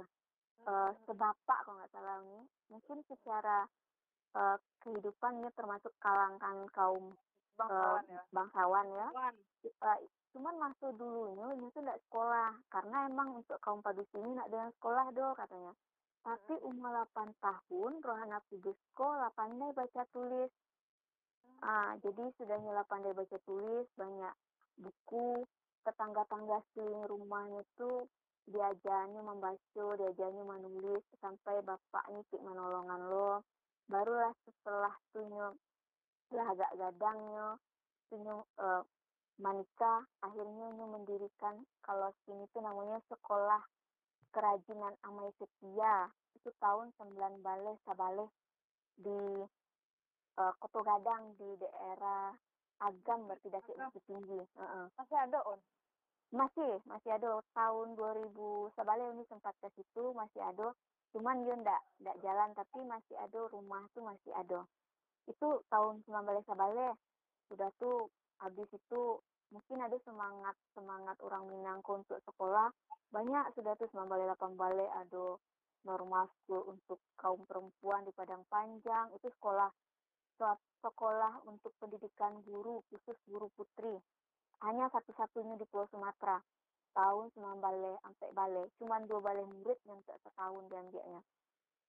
Eh, 0.62 0.90
sebapak 1.04 1.58
kalau 1.66 1.74
nggak 1.76 1.90
salah 1.90 2.22
ini. 2.22 2.46
Mungkin 2.70 3.02
secara 3.10 3.66
eh, 4.32 4.56
kehidupan 4.80 5.42
ini 5.42 5.50
termasuk 5.52 5.90
kalangan 5.98 6.64
kaum 6.70 7.12
bangsawan 7.56 8.04
ya 8.08 8.22
bangsawan 8.32 8.86
ya. 8.90 9.06
Cuman 10.32 10.54
masuk 10.56 10.96
dulunya 10.96 11.68
tuh 11.76 11.82
nggak 11.84 12.00
sekolah 12.08 12.56
karena 12.72 13.04
emang 13.04 13.44
untuk 13.44 13.60
kaum 13.60 13.84
padus 13.84 14.08
ini 14.16 14.32
ada 14.40 14.66
yang 14.68 14.72
sekolah 14.80 15.12
do 15.12 15.26
katanya. 15.36 15.72
Tapi 16.22 16.54
umur 16.62 17.04
8 17.12 17.34
tahun 17.42 17.92
Rohana 18.00 18.38
Kudusku 18.48 19.06
8 19.36 19.74
baca 19.74 20.02
tulis. 20.14 20.50
Ah, 21.60 21.98
jadi 22.00 22.30
sudahnya 22.38 22.72
8 22.86 23.12
baca 23.12 23.38
tulis 23.44 23.86
banyak 23.98 24.34
buku 24.78 25.44
tetangga-tangga 25.82 26.62
sekeliling 26.70 27.04
rumahnya 27.10 27.60
tuh 27.76 28.06
diajarnya 28.46 29.20
membaca, 29.22 29.84
diajarnya 29.98 30.42
menulis 30.46 31.02
sampai 31.18 31.60
bapaknya 31.62 32.22
cik 32.30 32.42
menolongan 32.42 33.00
lo. 33.10 33.42
Barulah 33.90 34.32
setelah 34.46 34.94
tunyo 35.10 35.58
lah 36.32 36.46
agak 36.52 36.72
gadangnya 36.76 37.60
tunyo 38.08 38.44
eh, 38.60 38.82
menikah 39.40 40.04
akhirnya 40.20 40.66
nyo 40.76 40.86
mendirikan 40.92 41.64
kalau 41.80 42.12
sini 42.24 42.44
tuh 42.52 42.60
namanya 42.60 43.00
sekolah 43.08 43.62
kerajinan 44.32 44.96
Amai 45.04 45.30
Setia. 45.36 46.08
Itu 46.32 46.48
tahun 46.58 46.90
9 46.96 47.44
balik 47.44 47.76
sabale 47.84 48.26
di 48.96 49.44
eh, 50.40 50.52
Koto 50.58 50.80
Gadang 50.82 51.36
di 51.36 51.48
daerah 51.60 52.32
Agam 52.82 53.30
berarti. 53.30 53.46
Bukit 53.46 54.02
Tinggi. 54.10 54.42
Heeh. 54.42 54.84
Masih 54.98 55.18
ada 55.20 55.38
on 55.46 55.60
masih 56.32 56.80
masih 56.88 57.14
ada. 57.14 57.38
Tahun 57.54 57.94
2000 57.94 58.74
sebalik 58.74 59.08
ini 59.14 59.22
sempat 59.28 59.54
ke 59.62 59.68
situ 59.76 60.10
masih 60.16 60.42
ada. 60.42 60.74
Cuman 61.12 61.44
dia 61.44 61.54
ndak 61.60 61.80
ndak 62.02 62.16
jalan 62.24 62.50
tapi 62.56 62.80
masih 62.88 63.16
ada 63.20 63.40
rumah 63.52 63.84
tuh 63.92 64.02
masih 64.02 64.32
ada 64.34 64.64
itu 65.30 65.48
tahun 65.70 66.02
19 66.06 66.42
sebalik 66.48 66.94
sudah 67.52 67.68
tuh 67.78 68.08
habis 68.42 68.66
itu 68.72 69.20
mungkin 69.52 69.78
ada 69.84 69.94
semangat 70.02 70.56
semangat 70.72 71.16
orang 71.20 71.46
Minangko 71.46 72.00
untuk 72.00 72.18
sekolah. 72.24 72.72
Banyak 73.12 73.52
sudah 73.54 73.76
tuh 73.76 73.86
19 73.92 74.08
18 74.08 74.56
balik 74.56 74.90
ada 74.96 75.36
normal 75.84 76.30
school 76.42 76.64
untuk 76.72 76.98
kaum 77.20 77.44
perempuan 77.44 78.02
di 78.08 78.12
Padang 78.16 78.42
Panjang. 78.48 79.12
Itu 79.12 79.28
sekolah 79.36 79.68
se- 80.40 80.64
sekolah 80.80 81.44
untuk 81.44 81.76
pendidikan 81.76 82.40
guru 82.48 82.80
khusus 82.88 83.18
guru 83.28 83.52
putri. 83.52 84.00
Hanya 84.64 84.88
satu-satunya 84.88 85.60
di 85.60 85.66
Pulau 85.68 85.84
Sumatera 85.92 86.40
tahun 86.96 87.32
9 87.36 87.60
balik 87.60 87.96
sampai 88.04 88.30
balik 88.36 88.68
cuman 88.76 89.08
dua 89.08 89.20
balik 89.20 89.46
murid 89.48 89.78
yang 89.88 90.00
tak 90.08 90.16
setahun 90.24 90.64
diambilnya. 90.68 91.20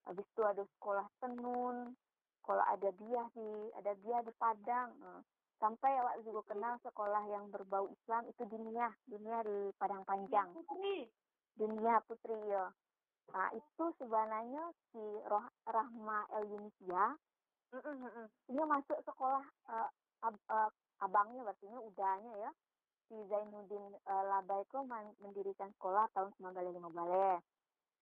Habis 0.04 0.28
itu 0.28 0.42
ada 0.44 0.64
sekolah 0.76 1.08
tenun 1.24 1.96
sekolah 2.44 2.76
ada 2.76 2.92
biah 3.00 3.28
di 3.32 3.48
ada 3.80 3.96
biah 4.04 4.22
di 4.28 4.34
Padang 4.36 4.92
eh. 5.00 5.22
sampai 5.64 5.96
awak 5.96 6.20
juga 6.28 6.44
kenal 6.52 6.76
sekolah 6.84 7.24
yang 7.32 7.48
berbau 7.56 7.88
Islam 7.88 8.28
itu 8.28 8.44
dunia 8.52 8.92
dunia 9.08 9.40
di 9.48 9.72
Padang 9.80 10.04
Panjang. 10.04 10.52
Putri. 10.52 11.08
dunia 11.56 12.04
putri 12.04 12.36
ya. 12.52 12.68
Nah 13.32 13.48
itu 13.56 13.86
sebenarnya 13.96 14.76
si 14.92 15.04
Roh 15.24 15.48
Rahma 15.64 16.28
El 16.36 16.52
Yunisia 16.52 17.16
ini 18.52 18.62
masuk 18.68 19.00
sekolah 19.08 19.42
eh, 19.72 19.90
ab- 20.28 20.46
eh, 20.52 20.70
abangnya 21.00 21.48
berarti 21.48 21.64
ini 21.64 21.80
udahnya 21.80 22.34
ya. 22.44 22.52
Si 23.08 23.20
Zainuddin 23.28 24.00
uh, 24.08 24.42
mendirikan 25.20 25.70
sekolah 25.76 26.08
tahun 26.16 26.32
1915 26.40 27.44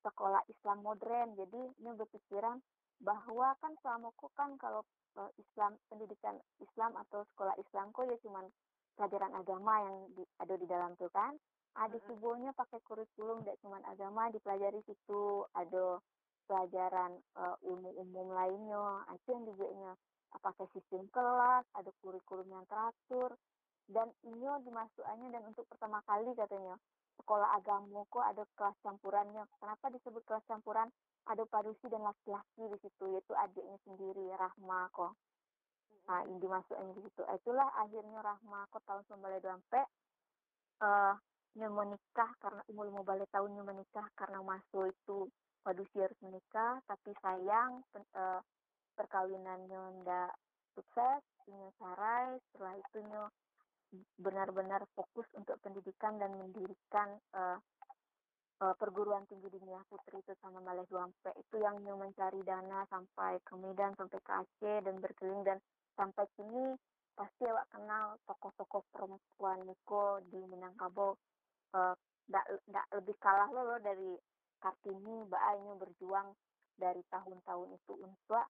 sekolah 0.02 0.42
Islam 0.50 0.78
modern 0.82 1.38
jadi 1.38 1.62
ini 1.78 1.90
berpikiran 1.94 2.58
bahwa 3.02 3.54
kan 3.58 3.74
selama 3.82 4.14
ku 4.14 4.30
kan 4.38 4.54
kalau 4.56 4.86
eh, 5.18 5.30
Islam 5.42 5.74
pendidikan 5.90 6.38
Islam 6.62 6.94
atau 6.96 7.26
sekolah 7.34 7.58
Islam 7.58 7.90
kok 7.90 8.06
ya 8.06 8.16
cuman 8.22 8.46
pelajaran 8.94 9.32
agama 9.34 9.74
yang 9.82 9.96
di, 10.14 10.22
ada 10.38 10.54
di 10.54 10.66
dalam 10.70 10.94
tuh 10.96 11.10
kan. 11.10 11.34
Ada 11.72 11.96
subuhnya 12.04 12.52
pakai 12.52 12.84
kurikulum 12.84 13.40
tidak 13.42 13.56
cuman 13.64 13.82
agama 13.88 14.28
dipelajari 14.30 14.80
situ. 14.86 15.44
Ada 15.58 15.98
pelajaran 16.46 17.18
eh, 17.18 17.56
ilmu 17.66 17.90
umum 17.98 18.28
lainnya. 18.32 19.02
Itu 19.18 19.34
yang 19.34 19.44
dibuatnya 19.50 19.92
pakai 20.32 20.64
sistem 20.72 21.04
kelas 21.12 21.64
ada 21.76 21.90
kurikulum 22.00 22.46
yang 22.48 22.64
teratur. 22.70 23.34
Dan 23.90 24.08
ini 24.22 24.46
dimasukannya 24.62 25.28
dan 25.34 25.42
untuk 25.50 25.66
pertama 25.66 25.98
kali 26.06 26.30
katanya 26.38 26.78
sekolah 27.22 27.54
agama 27.56 28.02
kok 28.10 28.26
ada 28.26 28.42
kelas 28.58 28.76
campurannya. 28.82 29.46
Kenapa 29.62 29.86
disebut 29.94 30.22
kelas 30.26 30.44
campuran? 30.50 30.90
Ada 31.30 31.46
parusi 31.46 31.86
dan 31.86 32.02
laki-laki 32.02 32.62
di 32.66 32.78
situ 32.82 33.04
yaitu 33.14 33.32
adiknya 33.38 33.78
sendiri 33.86 34.26
Rahma 34.34 34.90
kok 34.90 35.14
nah 36.02 36.18
ini 36.26 36.34
dimasukkan 36.42 36.98
di 36.98 37.02
situ. 37.06 37.22
Itulah 37.22 37.70
akhirnya 37.78 38.20
Rahma 38.26 38.66
kok 38.74 38.82
tahun 38.86 39.06
19 39.06 39.38
sampai 39.38 39.84
eh 40.82 41.14
menikah 41.52 42.30
karena 42.40 42.62
umur 42.72 42.88
lima 42.90 43.02
balik 43.04 43.28
tahun 43.30 43.54
nyo 43.54 43.62
menikah 43.68 44.08
karena 44.18 44.40
masuk 44.42 44.90
itu 44.90 45.30
padusi 45.62 46.02
harus 46.02 46.18
menikah. 46.24 46.82
Tapi 46.90 47.14
sayang 47.22 47.86
pen- 47.94 48.12
eh, 48.18 48.40
perkawinannya 48.98 50.02
ndak 50.02 50.32
sukses 50.74 51.22
nyo 51.46 51.70
sarai. 51.78 52.40
Setelah 52.50 52.74
itu 52.82 52.98
benar-benar 54.16 54.84
fokus 54.96 55.28
untuk 55.36 55.60
pendidikan 55.60 56.16
dan 56.16 56.32
mendirikan 56.36 57.08
eh, 57.36 57.58
eh, 58.64 58.74
perguruan 58.80 59.28
tinggi 59.28 59.52
dunia 59.52 59.80
putri 59.88 60.20
itu 60.20 60.32
sama 60.40 60.64
Malay 60.64 60.86
sampai 60.88 61.32
itu 61.36 61.56
yang 61.60 61.80
mencari 61.84 62.40
dana 62.42 62.84
sampai 62.88 63.36
ke 63.44 63.54
Medan 63.60 63.92
sampai 64.00 64.18
ke 64.20 64.32
Aceh 64.32 64.76
dan 64.84 64.96
berkeliling. 64.98 65.44
Dan 65.44 65.58
sampai 65.96 66.24
kini 66.36 66.76
pasti 67.12 67.44
awak 67.44 67.68
kenal 67.68 68.16
tokoh-tokoh 68.24 68.82
perempuan 68.88 69.60
Niko 69.68 70.20
di 70.32 70.40
Minangkabau. 70.40 71.12
Eh, 71.76 71.94
ndak 72.30 72.44
ndak 72.70 72.86
lebih 72.96 73.16
kalah 73.20 73.50
loh, 73.52 73.76
loh 73.76 73.80
dari 73.82 74.16
Kartini 74.62 75.26
Mbak 75.26 75.42
Ainyo 75.42 75.74
berjuang 75.74 76.32
dari 76.78 77.02
tahun-tahun 77.10 77.68
itu 77.76 77.92
untuk 77.98 78.46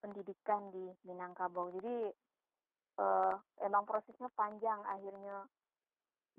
pendidikan 0.00 0.72
di 0.72 0.88
Minangkabau. 1.04 1.68
Jadi 1.76 2.08
eh, 2.98 3.34
emang 3.62 3.84
prosesnya 3.86 4.30
panjang 4.34 4.80
akhirnya. 4.86 5.46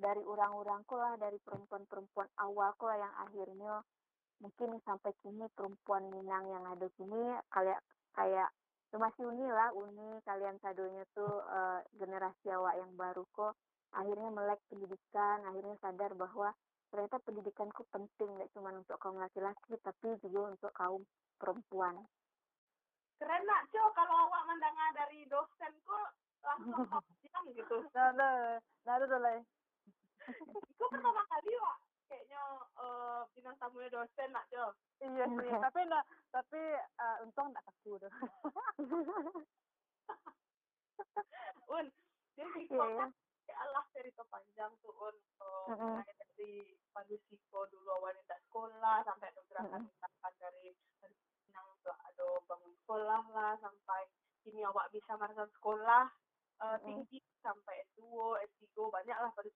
Dari 0.01 0.23
orang-orangku 0.25 0.97
lah 0.97 1.13
dari 1.21 1.37
perempuan-perempuan 1.45 2.25
awal 2.41 2.73
lah 2.73 2.97
yang 2.97 3.15
akhirnya 3.21 3.73
mungkin 4.41 4.81
sampai 4.81 5.13
kini 5.21 5.45
perempuan 5.53 6.09
Minang 6.09 6.49
yang 6.49 6.65
ada 6.65 6.89
kini 6.97 7.37
kayak 7.53 7.77
kayak 8.17 8.49
ya 8.91 8.97
masih 8.97 9.23
uni 9.29 9.45
lah 9.45 9.69
uni 9.77 10.17
kalian 10.25 10.57
sadonya 10.59 11.05
tuh 11.13 11.29
eh, 11.29 11.79
generasi 12.01 12.49
awak 12.49 12.81
yang 12.81 12.89
baru 12.97 13.21
kok 13.37 13.53
akhirnya 13.93 14.33
melek 14.33 14.59
pendidikan 14.67 15.45
akhirnya 15.45 15.77
sadar 15.79 16.11
bahwa 16.17 16.49
ternyata 16.91 17.23
pendidikanku 17.23 17.87
penting 17.93 18.29
tidak 18.35 18.51
cuma 18.51 18.75
untuk 18.75 18.97
kaum 18.99 19.15
laki-laki 19.15 19.79
tapi 19.79 20.17
juga 20.19 20.51
untuk 20.51 20.71
kaum 20.75 21.01
perempuan. 21.39 22.03
Keren 23.15 23.43
nak, 23.47 23.63
Jo. 23.71 23.85
Kalau 23.95 24.27
awak 24.27 24.43
mendengar 24.49 24.91
dari 24.91 25.23
dosen 25.31 25.71
kok 25.87 26.09
langsung 26.41 26.85
bilang 27.21 27.45
gitu. 27.53 27.75
nah 27.95 28.09
nah 28.13 28.33
nah 28.85 28.93
ada 28.97 29.17
lah 29.17 29.37
Itu 30.21 30.85
pertama 30.89 31.21
kali 31.25 31.53
wak 31.57 31.77
kayaknya 32.05 32.41
eh, 32.75 33.21
bintang 33.31 33.55
tamunya 33.55 33.87
dosen 33.89 34.29
nak, 34.29 34.43
Jo. 34.51 34.75
iya 34.99 35.25
sih 35.25 35.49
tapi 35.49 35.79
nah 35.87 36.03
tapi 36.29 36.59
eh, 36.75 37.17
untung 37.23 37.49
nggak 37.49 37.65
aku 37.65 37.95
tuh 37.97 38.11
Un, 41.71 41.85
jadi 42.35 42.61
Iya, 42.61 42.75
kok 42.75 42.87
ya. 42.91 43.05
Allah 43.57 43.83
cerita 43.91 44.23
panjang 44.27 44.71
tuh 44.79 44.91
Un. 44.91 45.15
Oh, 45.39 45.71
mulai 45.71 46.11
dari 46.15 46.51
Padusiko 46.91 47.63
dulu 47.71 47.91
wanita 47.99 48.35
sekolah 48.45 49.03
sampai 49.03 49.31
ada 49.31 49.41
gerakan-gerakan 49.47 50.33
dari 50.37 50.75
dari 50.99 51.15
Minang 51.41 51.67
tuh 51.79 51.95
ada 51.95 52.27
bangun 52.45 52.73
sekolah 52.83 53.21
lah 53.31 53.53
sampai 53.57 54.01
kini 54.43 54.61
awak 54.67 54.91
bisa 54.91 55.15
masuk 55.15 55.47
sekolah 55.55 56.11
eh, 56.61 56.67
Mm-mm. 56.77 56.85
tinggi 56.85 57.17
sampai 57.41 57.75
S2, 57.93 58.01
S3 58.45 58.65
banyak 58.89 59.17
lah 59.17 59.31
pada 59.33 59.49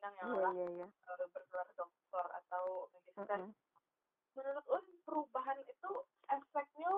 Minang 0.00 0.14
yang 0.16 0.28
iya 0.32 0.40
lah 0.40 0.52
iya 0.52 0.66
iya 0.80 0.86
eh, 0.88 1.28
bergelar 1.32 1.68
doktor 1.76 2.26
atau 2.44 2.64
magister. 2.92 3.40
Mm-mm. 3.40 3.52
Menurut 4.36 4.66
Un 4.70 4.84
perubahan 5.04 5.58
itu 5.64 5.90
efeknya 6.30 6.92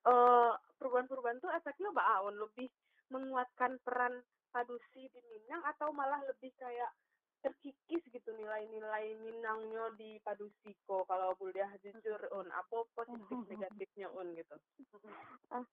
eh 0.00 0.52
perubahan-perubahan 0.80 1.44
tuh 1.44 1.52
efeknya 1.52 1.92
bah 1.92 2.24
Un 2.24 2.40
lebih 2.40 2.72
menguatkan 3.12 3.76
peran 3.84 4.24
padusi 4.48 5.12
di 5.12 5.20
Minang 5.28 5.60
atau 5.68 5.92
malah 5.92 6.24
lebih 6.24 6.50
kayak 6.56 6.90
terkikis 7.40 8.02
gitu 8.12 8.30
nilai-nilai 8.36 9.16
Minangnya 9.20 9.92
di 9.96 10.20
Padusiko 10.20 11.04
kalau 11.08 11.32
boleh 11.36 11.66
jujur 11.80 12.20
un. 12.36 12.48
Apa 12.52 12.84
positif 12.94 13.36
negatifnya 13.50 14.08
un 14.12 14.32
gitu? 14.36 14.56
Uh, 15.52 15.64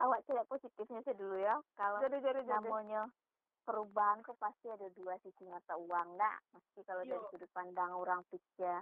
awak 0.00 0.24
tidak 0.24 0.48
positifnya 0.48 1.00
sih 1.04 1.16
dulu 1.16 1.36
ya. 1.40 1.60
Kalau 1.76 2.00
jadi, 2.04 2.18
jadi, 2.24 2.40
namanya 2.48 3.08
perubahan 3.68 4.24
kok 4.24 4.40
pasti 4.40 4.72
ada 4.72 4.88
dua 4.96 5.14
sisi 5.20 5.44
mata 5.46 5.76
uang. 5.76 6.16
Nak 6.16 6.36
meski 6.56 6.80
kalau 6.88 7.04
dari 7.04 7.24
sudut 7.30 7.50
pandang 7.52 7.92
orang 7.94 8.24
pikir 8.32 8.80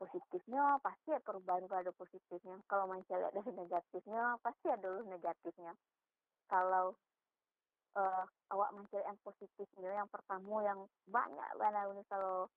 positifnya 0.00 0.82
pasti 0.82 1.14
ya 1.14 1.20
perubahan 1.22 1.66
kok 1.68 1.82
ada 1.82 1.92
positifnya. 1.94 2.56
Kalau 2.66 2.90
mancel 2.90 3.22
lihat 3.22 3.34
dari 3.34 3.52
negatifnya 3.54 4.38
pasti 4.40 4.66
ada 4.70 4.82
dulu 4.82 5.06
negatifnya. 5.06 5.74
Kalau 6.50 6.96
uh, 7.96 8.24
awak 8.52 8.70
mencari 8.76 9.04
yang 9.04 9.18
positif 9.24 9.66
gitu 9.76 9.88
yang 9.88 10.08
pertama 10.08 10.64
yang 10.64 10.80
banyak 11.08 11.50
banget 11.58 12.04
kalau 12.08 12.48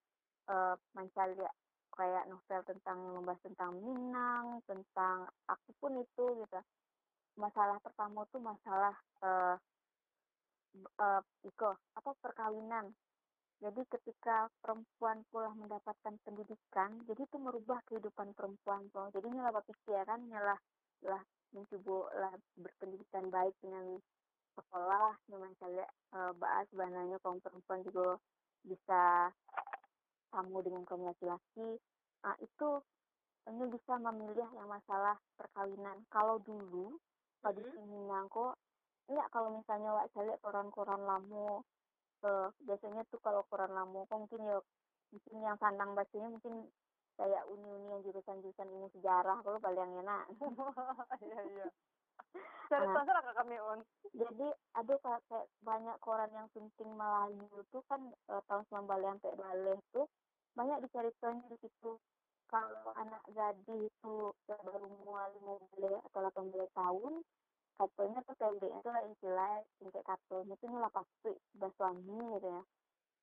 uh, 0.49 0.75
mencari 0.93 1.35
kayak 1.95 2.27
novel 2.27 2.61
tentang 2.67 2.99
membahas 2.99 3.39
tentang 3.41 3.71
Minang 3.79 4.59
tentang 4.67 5.31
apa 5.47 5.69
pun 5.79 5.95
itu 5.95 6.25
gitu. 6.43 6.59
Masalah 7.39 7.79
pertama 7.79 8.27
tuh 8.31 8.43
masalah 8.43 8.95
uh, 9.23 9.55
uh, 10.99 11.21
iko 11.43 11.75
apa 11.95 12.11
perkawinan. 12.19 12.91
Jadi 13.63 13.87
ketika 13.87 14.51
perempuan 14.59 15.23
pula 15.31 15.55
mendapatkan 15.55 16.19
pendidikan 16.27 16.99
jadi 17.07 17.23
itu 17.23 17.37
merubah 17.39 17.79
kehidupan 17.87 18.35
perempuan 18.35 18.83
tuh. 18.91 19.07
Jadi 19.15 19.31
nyala 19.31 19.63
pikiran 19.63 20.19
nyala 20.27 20.55
lah 21.07 21.23
mencoba 21.55 22.11
lah 22.19 22.33
berpendidikan 22.59 23.31
baik 23.31 23.55
dengan 23.63 24.03
sekolah 24.55 25.13
dengan 25.27 25.51
saya 25.59 25.85
uh, 26.15 26.31
bahas 26.39 26.65
sebenarnya 26.71 27.19
kaum 27.19 27.37
perempuan 27.43 27.83
juga 27.83 28.15
bisa 28.63 29.29
kamu 30.31 30.57
dengan 30.65 30.83
kaum 30.87 31.03
laki-laki. 31.05 31.79
Nah, 32.25 32.35
itu 32.41 32.69
ini 33.45 33.63
bisa 33.69 33.93
memilih 34.01 34.49
yang 34.57 34.67
masalah 34.67 35.15
perkawinan. 35.37 36.01
Kalau 36.09 36.41
dulu 36.41 36.97
kalau 37.45 37.61
di 37.61 37.63
sini 37.77 37.99
kok 38.33 38.57
ya 39.05 39.21
kalau 39.29 39.53
misalnya 39.53 39.93
wak 39.93 40.09
saya 40.17 40.33
lihat 40.33 40.41
koran-koran 40.41 40.97
lama 41.05 41.61
uh, 42.25 42.49
biasanya 42.65 43.05
tuh 43.13 43.21
kalau 43.21 43.45
koran 43.45 43.69
lama 43.69 44.01
kok 44.09 44.17
mungkin 44.17 44.41
ya 44.49 44.57
mungkin 45.13 45.35
yang 45.45 45.57
sandang 45.61 45.93
bacanya 45.93 46.33
mungkin 46.33 46.65
kayak 47.15 47.45
uni-uni 47.47 47.87
yang 47.93 48.01
jurusan-jurusan 48.01 48.65
ilmu 48.65 48.89
sejarah 48.97 49.37
kalau 49.45 49.61
paling 49.61 49.93
enak. 50.01 50.25
Iya 51.25 51.39
iya 51.53 51.67
Nah, 52.71 53.05
kami. 53.37 53.55
Jadi 54.15 54.47
ada 54.73 54.93
kayak 54.97 55.45
banyak 55.61 55.97
koran 56.01 56.31
yang 56.33 56.49
penting 56.49 56.89
Melayu 56.97 57.45
itu 57.61 57.79
kan 57.85 58.01
uh, 58.31 58.41
tahun 58.49 58.63
sembilan 58.71 59.21
sampai 59.21 59.37
balik 59.37 59.79
tuh 59.93 60.07
banyak 60.57 60.81
diceritakan 60.87 61.45
di 61.51 61.55
situ. 61.61 61.99
Kalau 62.49 62.93
anak 62.95 63.21
gadis 63.33 63.89
itu 63.89 64.15
baru 64.47 64.87
mulai 65.03 65.29
lima 65.35 65.57
belas 65.75 65.99
atau 66.09 66.19
delapan 66.21 66.45
belas 66.53 66.69
tahun 66.77 67.13
katanya 67.75 68.19
tuh 68.23 68.35
pendek 68.39 68.71
itu 68.71 68.87
lah 68.87 69.03
istilah 69.03 69.53
tingkat 69.83 70.03
katanya 70.07 70.53
itu 70.55 70.65
nyala 70.71 70.89
pasti 70.95 71.31
suami 71.75 72.17
gitu 72.39 72.47
ya. 72.49 72.63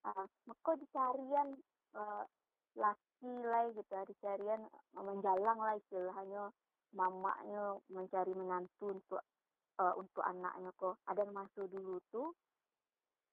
Uh, 0.03 0.27
maka 0.51 0.71
dicarian 0.77 1.49
uh, 1.95 2.27
laki 2.75 3.33
lah 3.47 3.65
gitu 3.71 3.91
ya 3.91 4.03
dicarian 4.05 4.61
menjalang 4.99 5.59
lah 5.59 5.75
istilahnya 5.79 6.51
mamanya 6.93 7.77
mencari 7.89 8.33
menantu 8.37 8.97
untuk 8.97 9.23
uh, 9.81 9.95
untuk 9.97 10.25
anaknya 10.25 10.71
kok 10.77 11.01
ada 11.09 11.25
masuk 11.29 11.69
dulu 11.73 11.99
tuh 12.13 12.33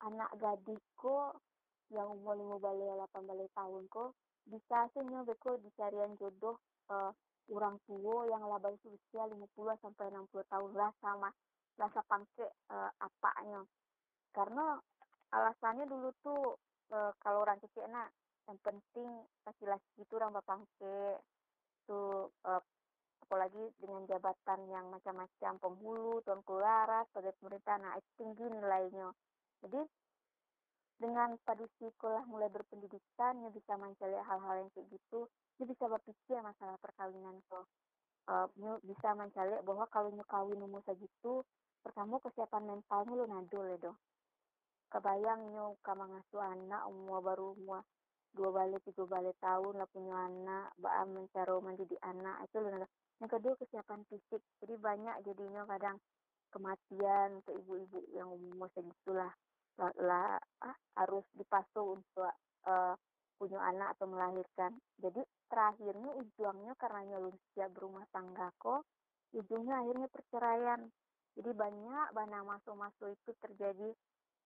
anak 0.04 0.32
gadis 0.40 0.80
kok 0.96 1.44
yang 1.92 2.08
umur 2.08 2.38
lima 2.40 2.56
balik 2.62 2.88
delapan 2.88 3.24
balik 3.28 3.50
tahun 3.52 3.84
kok 3.92 4.16
bisa 4.48 4.88
senyum 4.96 5.28
beko 5.28 5.60
dicarian 5.60 6.16
jodoh 6.18 6.58
uh, 6.90 7.12
orang 7.50 7.82
tua 7.90 8.30
yang 8.30 8.46
laba 8.46 8.70
usia 8.86 9.24
50 9.26 9.50
sampai 9.82 10.14
60 10.14 10.30
tahun 10.54 10.72
lah 10.78 10.92
sama 11.02 11.30
rasa 11.80 12.02
pangke 12.06 12.46
uh, 12.70 12.92
apanya. 13.02 13.66
Karena 14.36 14.78
alasannya 15.34 15.90
dulu 15.90 16.10
tuh 16.22 16.44
uh, 16.94 17.12
kalau 17.18 17.46
orang 17.46 17.58
kecil 17.64 17.90
nak 17.90 18.14
yang 18.46 18.58
penting 18.62 19.10
laki-laki 19.46 19.90
itu 19.98 20.14
orang 20.18 20.34
bapangke. 20.38 21.22
Tuh 21.90 22.30
uh, 22.46 22.62
apalagi 23.30 23.62
dengan 23.78 24.10
jabatan 24.10 24.66
yang 24.74 24.90
macam-macam 24.90 25.62
penghulu, 25.62 26.18
tuan 26.26 26.42
keluaras, 26.42 27.06
sebagai 27.14 27.38
pemerintah, 27.38 27.78
nah 27.78 27.94
itu 27.94 28.10
tinggi 28.18 28.42
nilainya. 28.42 29.14
Jadi 29.62 29.86
dengan 30.98 31.38
padu 31.46 31.70
sekolah 31.78 32.26
mulai 32.26 32.50
berpendidikan, 32.50 33.38
ya 33.46 33.54
bisa 33.54 33.78
mencari 33.78 34.18
hal-hal 34.18 34.66
yang 34.66 34.70
kayak 34.74 34.90
gitu, 34.90 35.30
dia 35.62 35.66
bisa 35.70 35.86
berpikir 35.86 36.42
masalah 36.42 36.74
perkawinan 36.82 37.38
kok. 37.46 37.70
Uh, 38.26 38.50
bisa 38.82 39.14
mencari 39.14 39.62
bahwa 39.62 39.86
kalau 39.94 40.10
kawin 40.26 40.66
umur 40.66 40.82
segitu, 40.90 41.46
pertama 41.86 42.18
kesiapan 42.26 42.66
mentalnya 42.66 43.14
lu 43.14 43.26
nadul 43.30 43.66
ya 43.70 43.78
dong. 43.78 43.98
Kebayang 44.90 45.54
nyo 45.54 45.78
kamu 45.86 46.18
ngasuh 46.18 46.42
anak 46.50 46.82
umur 46.90 47.22
baru 47.22 47.54
umur 47.54 47.86
dua 48.34 48.50
balik 48.54 48.82
tiga 48.86 49.04
balik 49.10 49.36
tahun 49.42 49.74
lah 49.80 49.90
punya 49.90 50.16
anak, 50.16 50.74
baam 50.78 51.18
mencari 51.18 51.56
mendidik 51.62 52.02
anak 52.06 52.46
itu 52.46 52.58
lu 52.62 52.70
nadul 52.70 52.90
yang 53.20 53.30
kedua 53.30 53.54
kesiapan 53.60 54.02
fisik. 54.08 54.42
Jadi 54.64 54.76
banyak 54.80 55.16
jadinya 55.28 55.68
kadang 55.68 56.00
kematian 56.56 57.44
untuk 57.44 57.54
ibu-ibu 57.60 58.00
yang 58.16 58.32
umur 58.32 58.72
segitulah. 58.72 59.32
Lah, 59.80 59.92
lah 60.00 60.40
ah, 60.64 60.78
harus 61.00 61.24
dipasuh 61.36 62.00
untuk 62.00 62.32
uh, 62.68 62.96
punya 63.40 63.60
anak 63.60 63.96
atau 63.96 64.08
melahirkan. 64.08 64.72
Jadi 65.00 65.24
terakhirnya 65.52 66.12
ujungnya 66.16 66.74
karena 66.80 67.02
nyelum 67.16 67.36
siap 67.52 67.72
berumah 67.76 68.08
tangga 68.12 68.52
kok 68.60 68.88
ujungnya 69.36 69.84
akhirnya 69.84 70.08
perceraian. 70.08 70.82
Jadi 71.36 71.52
banyak 71.56 72.08
banyak 72.16 72.42
masuk-masuk 72.44 73.16
itu 73.16 73.32
terjadi 73.40 73.90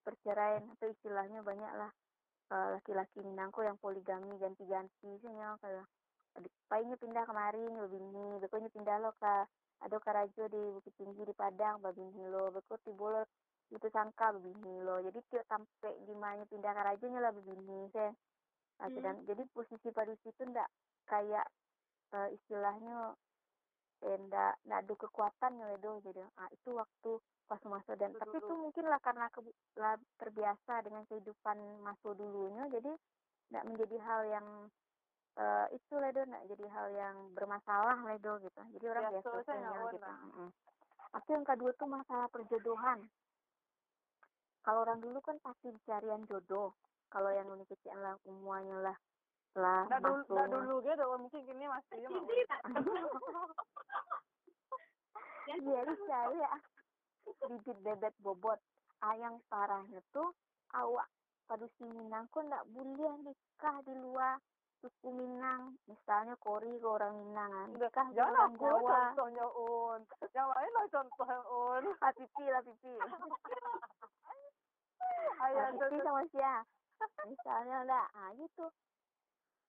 perceraian 0.04 0.62
atau 0.76 0.86
istilahnya 0.92 1.40
banyaklah 1.40 1.90
uh, 2.50 2.68
laki-laki 2.76 3.22
Minangko 3.22 3.62
yang 3.64 3.78
poligami 3.78 4.34
ganti-ganti 4.36 5.08
sih 5.20 5.32
kayak 5.62 5.86
painya 6.66 6.98
pindah 6.98 7.22
kemarin 7.24 7.70
babini 7.70 8.42
bekonya 8.42 8.66
pindah 8.74 8.98
lo 8.98 9.14
ke 9.22 9.34
ada 9.84 9.96
karajo 10.02 10.48
di 10.50 10.62
Bukit 10.74 10.94
Tinggi 10.98 11.22
di 11.22 11.34
Padang 11.36 11.78
babini 11.78 12.26
lo 12.26 12.50
beko 12.50 12.74
tibolo 12.82 13.22
itu 13.70 13.86
sangka 13.90 14.34
babini 14.34 14.82
lo. 14.82 14.98
Jadi 15.02 15.18
tiap 15.30 15.46
sampai 15.46 15.94
di 16.04 16.14
mana 16.14 16.42
pindah 16.48 16.72
karajonya 16.74 17.18
lah 17.22 17.30
babini 17.30 17.86
saya 17.94 18.10
nah, 18.82 18.90
hmm. 18.90 19.30
jadi 19.30 19.42
posisi 19.54 19.88
pada 19.94 20.10
situ 20.18 20.42
ndak 20.50 20.66
kayak 21.06 21.46
uh, 22.10 22.28
istilahnya 22.32 23.14
eh, 24.04 24.18
ndak 24.28 24.54
ndak 24.68 24.78
ada 24.84 24.94
kekuatan 24.94 25.52
ya 25.56 25.76
do 25.80 25.98
jadi 26.04 26.20
ah 26.36 26.48
itu 26.52 26.70
waktu 26.76 27.12
pas 27.44 27.60
masa 27.68 27.92
dan 27.96 28.12
tapi 28.16 28.36
itu 28.40 28.54
mungkin 28.56 28.84
lah 28.88 29.00
karena 29.04 29.28
ke, 29.28 29.40
lah, 29.76 29.96
terbiasa 30.16 30.84
dengan 30.84 31.04
kehidupan 31.08 31.56
masa 31.80 32.08
dulunya 32.16 32.64
jadi 32.72 32.92
ndak 33.52 33.64
menjadi 33.68 33.96
hal 34.00 34.20
yang 34.28 34.46
uh, 35.36 35.66
itu 35.72 35.92
ledo 36.00 36.22
nak 36.24 36.42
jadi 36.48 36.66
hal 36.72 36.86
yang 36.94 37.16
bermasalah 37.36 37.96
ledo 38.08 38.40
gitu. 38.40 38.60
Jadi 38.78 38.84
orang 38.88 39.04
ya, 39.08 39.10
biasa 39.18 39.28
saja 39.44 39.70
gitu. 39.92 39.98
mm 40.00 40.50
tapi 41.14 41.30
yang 41.30 41.46
kedua 41.46 41.70
tuh 41.78 41.86
masalah 41.86 42.26
perjodohan. 42.26 43.06
Kalau 44.66 44.82
orang 44.82 44.98
dulu 44.98 45.22
kan 45.22 45.38
pasti 45.38 45.70
carian 45.86 46.26
jodoh. 46.26 46.74
Kalau 47.06 47.30
yang 47.30 47.46
unik 47.46 47.70
kecil 47.70 47.94
lah 48.02 48.18
semuanya 48.26 48.90
lah 48.90 48.96
lah 49.54 49.86
nggak 49.86 50.02
dulu 50.02 50.22
nggak 50.26 50.48
dulu 50.50 50.74
gitu 50.82 51.04
mungkin 51.14 51.40
gini 51.46 51.64
masih 51.70 51.96
iya 55.54 55.80
dicari 55.86 56.38
ya 56.40 56.52
bibit 57.48 57.78
bebet 57.84 58.14
bobot. 58.20 58.60
Ah 59.04 59.16
yang 59.16 59.36
parahnya 59.52 60.00
tuh 60.12 60.32
awak 60.72 61.08
pada 61.44 61.66
si 61.76 61.84
Minang 61.84 62.28
kok 62.32 62.44
nggak 62.44 62.64
boleh 62.72 63.14
nikah 63.20 63.76
di 63.84 63.94
luar 64.00 64.40
suku 64.80 65.08
Minang. 65.12 65.76
Misalnya 65.88 66.36
Kori 66.40 66.80
ke 66.80 66.88
orang 66.88 67.16
Minang 67.20 67.52
kan 67.92 68.08
jangan 68.16 68.48
aku 68.48 68.64
Jawa. 68.64 69.12
contohnya 69.12 69.46
un. 69.48 70.00
Yang 70.32 70.48
lain 70.52 70.72
lah 70.72 70.86
contoh 70.88 71.28
un. 71.52 71.82
Ah 72.00 72.12
pipi 72.16 72.44
lah 72.48 72.62
pipi. 72.64 72.94
Ayo 75.44 75.60
ah, 75.60 75.70
pipi 75.76 75.96
sama 76.00 76.22
siapa? 76.32 76.64
Misalnya 77.28 77.78
lah 77.84 78.06
ah 78.16 78.32
gitu 78.36 78.64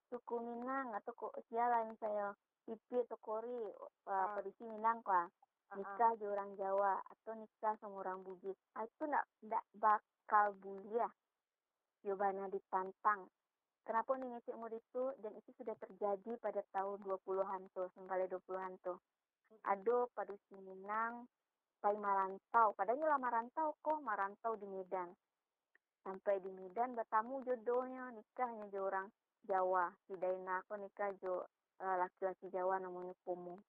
suku 0.10 0.36
Minang 0.42 0.94
atau 0.94 1.12
kok 1.14 1.34
siapa 1.50 1.86
misalnya 1.90 2.34
pipi 2.66 3.02
atau 3.06 3.18
Kori 3.22 3.50
uh, 3.50 4.10
ah. 4.10 4.34
pedisi 4.38 4.64
Minang 4.66 5.02
kah 5.06 5.30
nikah 5.74 6.14
di 6.18 6.26
orang 6.30 6.54
Jawa 6.56 7.02
atau 7.02 7.34
nikah 7.34 7.74
sama 7.82 8.06
orang 8.06 8.22
Bugis. 8.22 8.58
Ah, 8.78 8.86
itu 8.86 9.04
ndak 9.10 9.26
ndak 9.44 9.64
bakal 9.76 10.54
bully 10.62 10.98
ya 10.98 11.10
jawabannya 12.06 12.54
ditantang. 12.54 13.26
Kenapa 13.86 14.18
nih 14.18 14.30
ngisi 14.34 14.50
umur 14.54 14.74
itu? 14.74 15.14
Dan 15.22 15.34
itu 15.38 15.50
sudah 15.58 15.78
terjadi 15.78 16.38
pada 16.42 16.62
tahun 16.74 17.06
20-an 17.06 17.70
tuh, 17.74 17.90
sampai 17.94 18.26
20-an 18.30 18.74
tuh. 18.82 18.98
Ado 19.66 20.10
pada 20.14 20.34
Minang 20.58 21.26
sampai 21.86 22.02
merantau. 22.02 22.74
Padahal 22.74 22.98
lama 22.98 23.30
merantau 23.30 23.78
kok 23.78 24.02
merantau 24.02 24.58
di 24.58 24.66
Medan. 24.66 25.14
Sampai 26.02 26.42
di 26.42 26.50
Medan 26.50 26.98
bertamu 26.98 27.46
jodohnya 27.46 28.10
nikahnya 28.10 28.66
jo 28.74 28.90
orang 28.90 29.06
Jawa. 29.46 29.94
Si 30.06 30.14
Daina 30.18 30.62
aku 30.62 30.78
nikah 30.78 31.14
jo 31.22 31.46
uh, 31.82 31.96
laki-laki 32.02 32.50
Jawa 32.50 32.82
namanya 32.82 33.14
Pomo. 33.24 33.62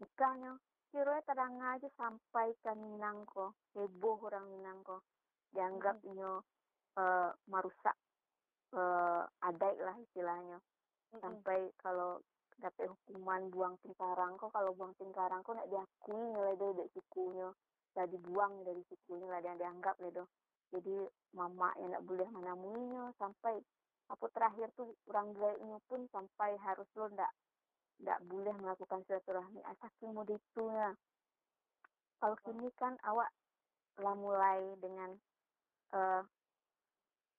Nikahnya 0.00 0.58
kira 0.90 1.22
terang 1.26 1.58
aja 1.62 1.88
sampai 1.96 2.52
ke 2.60 2.72
Minang 2.76 3.24
kok 3.26 3.54
heboh 3.76 4.18
orang 4.28 4.48
Minang 4.50 4.80
kok 4.82 5.02
dianggapnya 5.52 6.40
uh, 6.98 7.30
merusak 7.46 7.96
uh, 8.74 9.24
adat 9.42 9.76
lah 9.82 9.96
istilahnya. 9.98 10.58
Sampai 11.12 11.68
kalau 11.76 12.24
dapat 12.62 12.86
hukuman 12.88 13.50
buang 13.50 13.74
tingkarang 13.82 14.38
kok 14.38 14.54
kalau 14.54 14.70
buang 14.78 14.94
tingkarang 14.94 15.42
kok 15.42 15.58
nak 15.58 15.66
diakui 15.66 16.14
nilai 16.14 16.54
dari 16.54 16.86
sukunya 16.94 17.50
lah 17.92 18.06
dibuang 18.08 18.64
dari 18.64 18.80
sukunya 18.88 19.26
lah 19.28 19.40
dia 19.42 19.58
dianggap 19.58 19.98
gitu 20.00 20.24
jadi 20.72 20.96
mama 21.36 21.74
yang 21.76 21.92
tidak 21.92 22.04
boleh 22.08 22.28
menemuinya 22.32 23.12
sampai 23.20 23.60
apa 24.10 24.26
terakhir 24.34 24.68
tuh 24.74 24.94
orang 25.10 25.34
gaibnya 25.36 25.78
pun 25.86 26.06
sampai 26.10 26.58
harus 26.60 26.88
lo 26.98 27.06
ndak 27.12 27.32
ndak 28.02 28.18
boleh 28.26 28.54
melakukan 28.58 29.04
silaturahmi 29.06 29.62
saking 29.78 30.10
mau 30.10 30.26
ya 30.26 30.90
kalau 32.22 32.36
kini 32.46 32.70
kan 32.78 32.94
awak 33.06 33.30
lah 33.98 34.14
mulai 34.14 34.62
dengan 34.78 35.10
uh, 35.94 36.22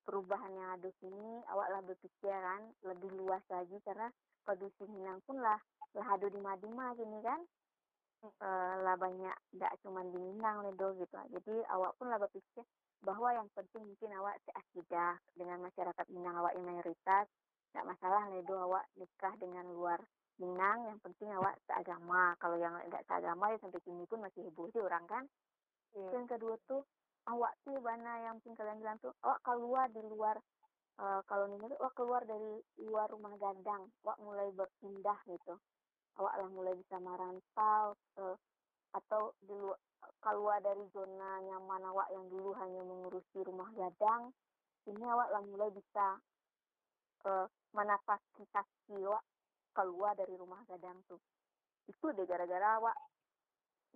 perubahan 0.03 0.51
yang 0.51 0.69
ada 0.75 0.89
sini 0.99 1.39
awak 1.47 1.67
lah 1.71 1.81
berpikiran 1.87 2.61
lebih 2.83 3.11
luas 3.15 3.43
lagi 3.47 3.79
karena 3.87 4.11
produksi 4.43 4.83
Minang 4.91 5.23
pun 5.23 5.39
lah 5.39 5.59
lah 5.95 6.07
ada 6.19 6.27
di 6.27 6.39
Madima 6.41 6.91
gini 6.99 7.21
kan. 7.23 7.39
Uh, 8.23 8.75
lah 8.87 8.95
banyak 8.95 9.35
tidak 9.51 9.75
cuma 9.83 9.99
di 10.07 10.15
Minang 10.15 10.63
ledo 10.63 10.95
gitu 10.95 11.11
jadi 11.27 11.55
awak 11.75 11.91
pun 11.99 12.07
lah 12.07 12.15
berpikir 12.15 12.63
bahwa 13.03 13.29
yang 13.35 13.47
penting 13.51 13.83
mungkin 13.83 14.11
awak 14.15 14.39
seakidah 14.47 15.19
dengan 15.35 15.59
masyarakat 15.59 16.05
Minang 16.09 16.39
awak 16.39 16.55
yang 16.55 16.65
mayoritas. 16.65 17.27
Tidak 17.69 17.85
masalah 17.89 18.29
ledo 18.31 18.55
awak 18.57 18.87
nikah 18.95 19.33
dengan 19.37 19.67
luar 19.75 19.99
Minang 20.41 20.89
yang 20.89 20.99
penting 21.03 21.29
awak 21.35 21.59
seagama. 21.69 22.33
Kalau 22.41 22.57
yang 22.57 22.73
tidak 22.89 23.05
seagama 23.05 23.53
ya 23.53 23.57
sampai 23.61 23.83
kini 23.85 24.07
pun 24.09 24.23
masih 24.23 24.41
heboh 24.49 24.71
sih 24.73 24.81
orang 24.81 25.05
kan. 25.05 25.23
Yeah. 25.93 26.09
yang 26.09 26.25
kedua 26.25 26.57
tuh 26.65 26.81
awak 27.29 27.53
sih 27.61 27.77
mana 27.77 28.25
yang 28.25 28.41
penting 28.41 28.57
kalian 28.57 28.81
bilang 28.81 28.97
tuh 28.97 29.13
awak 29.21 29.45
keluar 29.45 29.85
di 29.93 30.01
luar 30.01 30.41
uh, 30.97 31.21
kalau 31.29 31.45
nih 31.53 31.61
awak 31.77 31.93
keluar 31.93 32.25
dari 32.25 32.65
luar 32.81 33.05
rumah 33.13 33.37
gadang 33.37 33.93
awak 34.01 34.17
mulai 34.23 34.49
berpindah 34.57 35.19
gitu. 35.29 35.53
Awak 36.17 36.33
lah 36.33 36.49
mulai 36.49 36.73
bisa 36.77 36.97
merantau 36.97 37.93
uh, 38.21 38.37
atau 38.93 39.33
di 39.41 39.53
luar 39.53 39.77
keluar 40.23 40.63
dari 40.63 40.87
zona 40.95 41.43
nyaman 41.43 41.83
awak 41.91 42.07
yang 42.15 42.25
dulu 42.31 42.55
hanya 42.55 42.81
mengurusi 42.87 43.43
rumah 43.43 43.67
gadang 43.75 44.31
ini 44.87 45.03
awak 45.03 45.27
lah 45.35 45.43
mulai 45.43 45.69
bisa 45.75 46.17
uh, 47.27 47.47
menapaki 47.75 48.47
kaki 48.55 49.03
awak 49.03 49.23
keluar 49.75 50.15
dari 50.15 50.33
rumah 50.39 50.63
gadang 50.71 50.95
tuh 51.11 51.19
itu 51.91 52.05
deh 52.15 52.23
gara-gara 52.23 52.79
awak 52.79 52.95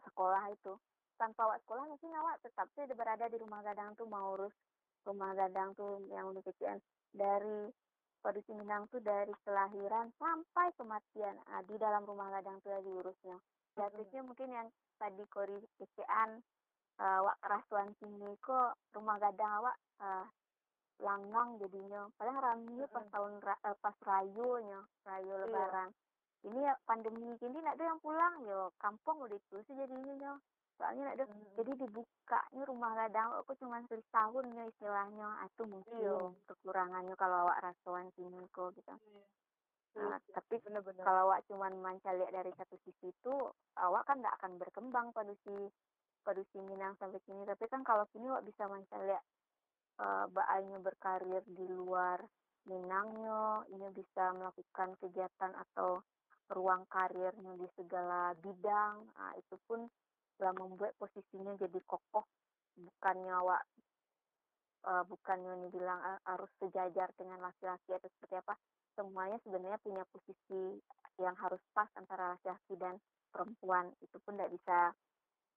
sekolah 0.03 0.43
itu. 0.51 0.73
Tanpa 1.17 1.49
awak 1.49 1.59
sekolah 1.65 1.83
mungkin 1.89 2.13
awak 2.13 2.37
tetap 2.45 2.69
sih 2.77 2.85
berada 2.93 3.25
di 3.25 3.37
rumah 3.41 3.65
gadang 3.65 3.97
tuh 3.97 4.05
mau 4.05 4.37
urus 4.37 4.53
rumah 5.01 5.33
gadang 5.33 5.73
tuh 5.73 6.03
yang 6.13 6.29
udah 6.29 6.43
kecian 6.45 6.77
dari 7.15 7.71
produksi 8.21 8.53
Minang 8.53 8.85
tuh 8.91 9.01
dari 9.01 9.31
kelahiran 9.47 10.11
sampai 10.19 10.67
kematian 10.75 11.39
nah, 11.47 11.63
di 11.63 11.79
dalam 11.79 12.03
rumah 12.03 12.27
gadang 12.37 12.59
tuh 12.61 12.75
lagi 12.75 12.91
urusnya 12.91 13.39
Jatuhnya 13.79 14.19
hmm. 14.19 14.27
mungkin 14.27 14.49
yang 14.51 14.67
tadi 14.97 15.23
kori 15.29 15.57
kecean 15.77 16.41
uh, 16.99 17.19
wak 17.23 17.37
kerasuan 17.41 17.89
sini 18.01 18.33
kok 18.41 18.77
rumah 18.93 19.17
gadang 19.21 19.63
awak 19.63 19.77
uh, 20.01 20.25
langgang 20.97 21.61
jadinya 21.61 22.09
paling 22.17 22.37
ramai 22.37 22.85
pas 22.89 23.05
tahun 23.13 23.37
uh, 23.41 23.77
pas 23.77 23.95
rayunya 24.01 24.81
rayu 25.05 25.29
iya. 25.29 25.41
lebaran 25.45 25.89
ini 26.45 26.59
ya 26.65 26.73
pandemi 26.85 27.33
ini 27.37 27.57
nak 27.61 27.77
ada 27.77 27.85
yang 27.93 27.99
pulang 28.01 28.33
yo 28.45 28.73
kampung 28.81 29.21
udah 29.21 29.37
itu 29.37 29.57
sih 29.65 29.75
jadinya 29.77 30.37
soalnya 30.77 31.09
nak 31.09 31.15
ada 31.17 31.25
hmm. 31.25 31.53
jadi 31.57 31.71
dibukanya 31.85 32.63
rumah 32.69 32.91
gadang 32.93 33.29
aku 33.41 33.57
cuma 33.57 33.81
setahun 33.89 34.45
ya 34.53 34.63
istilahnya 34.69 35.27
itu 35.49 35.63
mungkin 35.65 35.97
iya. 35.97 36.17
kekurangannya 36.45 37.15
kalau 37.17 37.49
awak 37.49 37.61
rasuan 37.65 38.09
sini 38.13 38.41
kok 38.53 38.73
gitu 38.77 38.93
iya. 38.93 39.25
Nah, 39.95 40.19
tapi 40.35 40.59
bener-bener. 40.61 41.01
kalau 41.01 41.31
awak 41.31 41.47
cuma 41.47 41.71
manca 41.71 42.11
lihat 42.13 42.29
dari 42.29 42.51
satu 42.53 42.75
sisi 42.83 43.09
itu, 43.09 43.33
awak 43.79 44.03
kan 44.05 44.19
tidak 44.19 44.35
akan 44.43 44.51
berkembang 44.59 45.07
pada 45.15 45.33
si 45.47 45.55
pada 46.21 46.43
si 46.51 46.59
Minang 46.59 46.99
sampai 46.99 47.23
sini. 47.23 47.47
Tapi 47.47 47.65
kan 47.71 47.81
kalau 47.87 48.03
sini 48.11 48.27
awak 48.27 48.45
bisa 48.45 48.67
manca 48.67 48.97
lihat 48.99 49.23
uh, 50.03 50.25
baaknya 50.29 50.77
berkarir 50.83 51.43
di 51.47 51.65
luar 51.71 52.19
Minangnya, 52.67 53.63
ini 53.71 53.87
bisa 53.95 54.35
melakukan 54.35 54.99
kegiatan 54.99 55.55
atau 55.55 56.03
ruang 56.51 56.83
karirnya 56.91 57.55
di 57.55 57.67
segala 57.79 58.35
bidang. 58.43 59.07
Nah, 59.15 59.31
itu 59.39 59.55
pun 59.63 59.87
telah 60.35 60.51
membuat 60.51 60.91
posisinya 60.99 61.55
jadi 61.55 61.79
kokoh. 61.87 62.27
Bukannya 62.75 63.31
awak 63.39 63.63
uh, 64.83 65.03
bukannya 65.07 65.63
ini 65.63 65.67
bilang 65.71 65.99
uh, 65.99 66.19
harus 66.27 66.51
sejajar 66.59 67.11
dengan 67.15 67.39
laki-laki 67.43 67.95
atau 67.95 68.09
seperti 68.19 68.35
apa 68.39 68.53
semuanya 68.97 69.37
sebenarnya 69.45 69.77
punya 69.85 70.03
posisi 70.09 70.81
yang 71.21 71.37
harus 71.37 71.61
pas 71.77 71.87
antara 71.93 72.33
laki-laki 72.33 72.73
dan 72.81 72.97
perempuan. 73.29 73.93
Itu 74.01 74.17
pun 74.25 74.35
tidak 74.35 74.51
bisa 74.57 74.77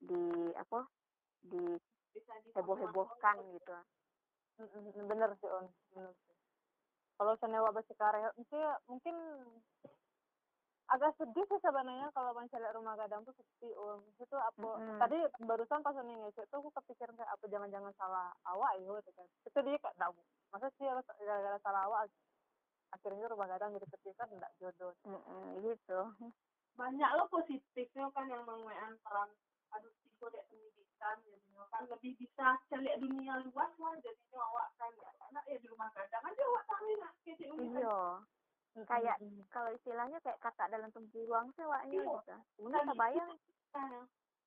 di 0.04 0.52
apa 0.56 0.84
di 1.40 1.64
heboh-hebohkan 2.52 3.36
gitu. 3.56 3.74
Bener 5.08 5.32
sih 5.40 5.48
on 5.48 5.66
bener 5.96 6.12
sih. 6.12 6.36
Kalau 7.16 7.32
senewa 7.40 7.72
sekarang 7.88 8.28
mungkin 8.36 8.60
mungkin 8.88 9.16
agak 10.90 11.14
sedih 11.22 11.46
sih 11.46 11.60
sebenarnya 11.62 12.10
kalau 12.10 12.34
mencari 12.34 12.66
rumah 12.74 12.98
gadang 12.98 13.22
tuh 13.22 13.30
seperti 13.38 13.70
um 13.78 14.02
itu 14.18 14.34
apa 14.34 14.68
mm-hmm. 14.74 14.98
tadi 14.98 15.18
barusan 15.46 15.86
pas 15.86 15.94
nih 16.02 16.18
itu 16.34 16.42
aku 16.50 16.66
kepikiran 16.82 17.14
kayak 17.14 17.30
apa 17.30 17.44
jangan-jangan 17.46 17.94
salah 17.94 18.34
awak 18.42 18.74
ya 18.82 18.90
gitu 18.98 19.10
kan. 19.14 19.26
Itu 19.46 19.58
dia 19.62 19.78
kayak 19.78 19.96
tahu 20.02 20.18
masa 20.50 20.66
sih 20.74 20.86
gara-gara 21.22 21.58
salah 21.62 21.86
awak 21.86 22.10
akhirnya 22.90 23.26
rumah 23.30 23.46
gadang 23.46 23.74
jadi 23.76 23.86
seperti 23.86 24.10
kan 24.18 24.28
enggak 24.30 24.52
jodoh. 24.58 24.92
Mm-hmm, 25.06 25.64
gitu. 25.64 26.00
Banyak 26.78 27.10
lo 27.18 27.24
positifnya 27.30 28.06
kan 28.14 28.26
yang 28.30 28.42
mengenai 28.46 28.94
peran 29.02 29.30
adopsi 29.70 30.08
kode 30.18 30.40
pendidikan 30.50 31.16
jadinya 31.24 31.64
kan 31.70 31.82
lebih 31.86 32.12
bisa 32.18 32.58
cari 32.66 32.90
dunia 32.98 33.38
luas 33.46 33.72
lah 33.78 33.94
jadinya 34.02 34.40
awak 34.50 34.68
kan 34.76 34.90
ya 34.98 35.10
anak 35.30 35.44
ya 35.46 35.56
di 35.62 35.66
rumah 35.70 35.88
gadang 35.94 36.24
aja 36.26 36.42
awak 36.50 36.64
tahu 36.66 36.92
lah 36.98 37.12
gitu 37.22 37.44
iya. 37.62 37.98
Kayak 38.86 39.16
mm-hmm. 39.18 39.50
kalau 39.50 39.70
istilahnya 39.74 40.18
kayak 40.22 40.38
kakak 40.42 40.70
dalam 40.70 40.90
tempuruang 40.94 41.50
sih 41.54 41.62
awaknya 41.66 41.98
iya. 42.02 42.06
gitu. 42.06 42.36
Udah 42.66 42.80
kebayang 42.86 43.30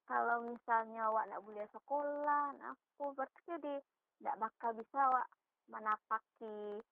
kalau 0.04 0.44
misalnya 0.44 1.08
awak 1.08 1.32
nak 1.32 1.44
boleh 1.48 1.64
sekolah 1.72 2.52
aku 2.60 3.16
berarti 3.16 3.40
jadi 3.48 3.76
tidak 4.20 4.36
bakal 4.40 4.72
bisa 4.76 4.98
awak 5.00 5.28
menapaki 5.72 6.84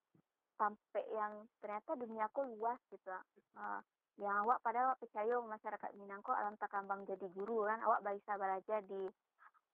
sampai 0.61 1.03
yang 1.09 1.49
ternyata 1.57 1.97
duniaku 1.97 2.45
luas 2.53 2.77
gitu. 2.93 3.09
Uh, 3.57 3.81
yang 4.21 4.45
awak 4.45 4.61
padahal 4.61 4.93
awak 4.93 5.01
percaya 5.01 5.33
masyarakat 5.41 5.89
Minang 5.97 6.21
kok 6.21 6.37
alam 6.37 6.53
takambang 6.61 7.01
jadi 7.09 7.25
guru 7.33 7.65
kan. 7.65 7.81
Awak 7.81 8.05
bisa 8.05 8.37
belajar 8.37 8.85
di 8.85 9.09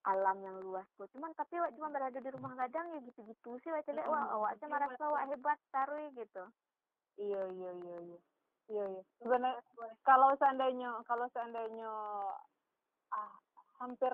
alam 0.07 0.39
yang 0.39 0.55
luas 0.63 0.87
kok 0.95 1.11
cuman 1.11 1.35
tapi 1.35 1.59
awak 1.59 1.75
cuma 1.75 1.91
berada 1.91 2.15
di 2.15 2.29
rumah 2.31 2.55
gadang 2.55 2.95
ya 2.95 2.99
gitu-gitu 3.03 3.59
sih 3.59 3.69
awak 3.75 3.83
cedek 3.83 4.07
wah 4.07 4.23
awak 4.39 4.55
cuma 4.63 4.79
merasa 4.79 5.03
awak 5.03 5.27
hebat 5.27 5.59
taruh 5.67 6.07
gitu. 6.15 6.43
Iya 7.19 7.41
iya 7.51 7.71
iya 7.75 7.97
iya. 8.07 8.19
Iya 8.67 8.85
iya. 8.87 9.03
Sebenarnya 9.19 9.59
kalau 10.07 10.31
seandainya 10.39 10.89
kalau 11.03 11.27
seandainya 11.35 11.91
ah 13.11 13.31
hampir 13.83 14.13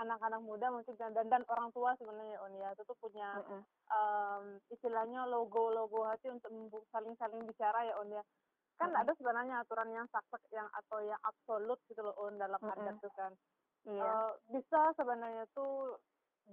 anak-anak 0.00 0.40
muda 0.40 0.72
mungkin 0.72 0.96
dan 0.96 1.26
dan 1.28 1.42
orang 1.52 1.68
tua 1.76 1.92
sebenarnya 2.00 2.40
on 2.40 2.52
ya 2.56 2.72
itu 2.72 2.82
tuh 2.88 2.96
punya 2.96 3.28
mm 3.36 3.44
-hmm. 3.44 3.62
um, 3.92 4.44
istilahnya 4.72 5.28
logo-logo 5.28 6.08
hati 6.08 6.32
untuk 6.32 6.48
saling-saling 6.94 7.44
bicara 7.44 7.84
ya 7.84 7.94
on 8.00 8.08
ya 8.08 8.24
kan 8.80 8.88
mm 8.88 8.96
-hmm. 8.96 9.02
ada 9.04 9.12
sebenarnya 9.20 9.54
aturan 9.60 9.90
yang 9.92 10.06
saklek 10.08 10.44
yang 10.48 10.68
atau 10.72 10.98
yang 11.04 11.20
absolut 11.28 11.78
gitu 11.92 12.00
loh 12.00 12.16
on 12.16 12.40
dalam 12.40 12.56
mm 12.56 12.68
-hmm. 12.68 12.82
adat 12.82 12.96
tuh 13.04 13.12
kan 13.12 13.32
iya. 13.84 14.02
uh, 14.02 14.32
bisa 14.48 14.80
sebenarnya 14.96 15.44
tuh 15.52 16.00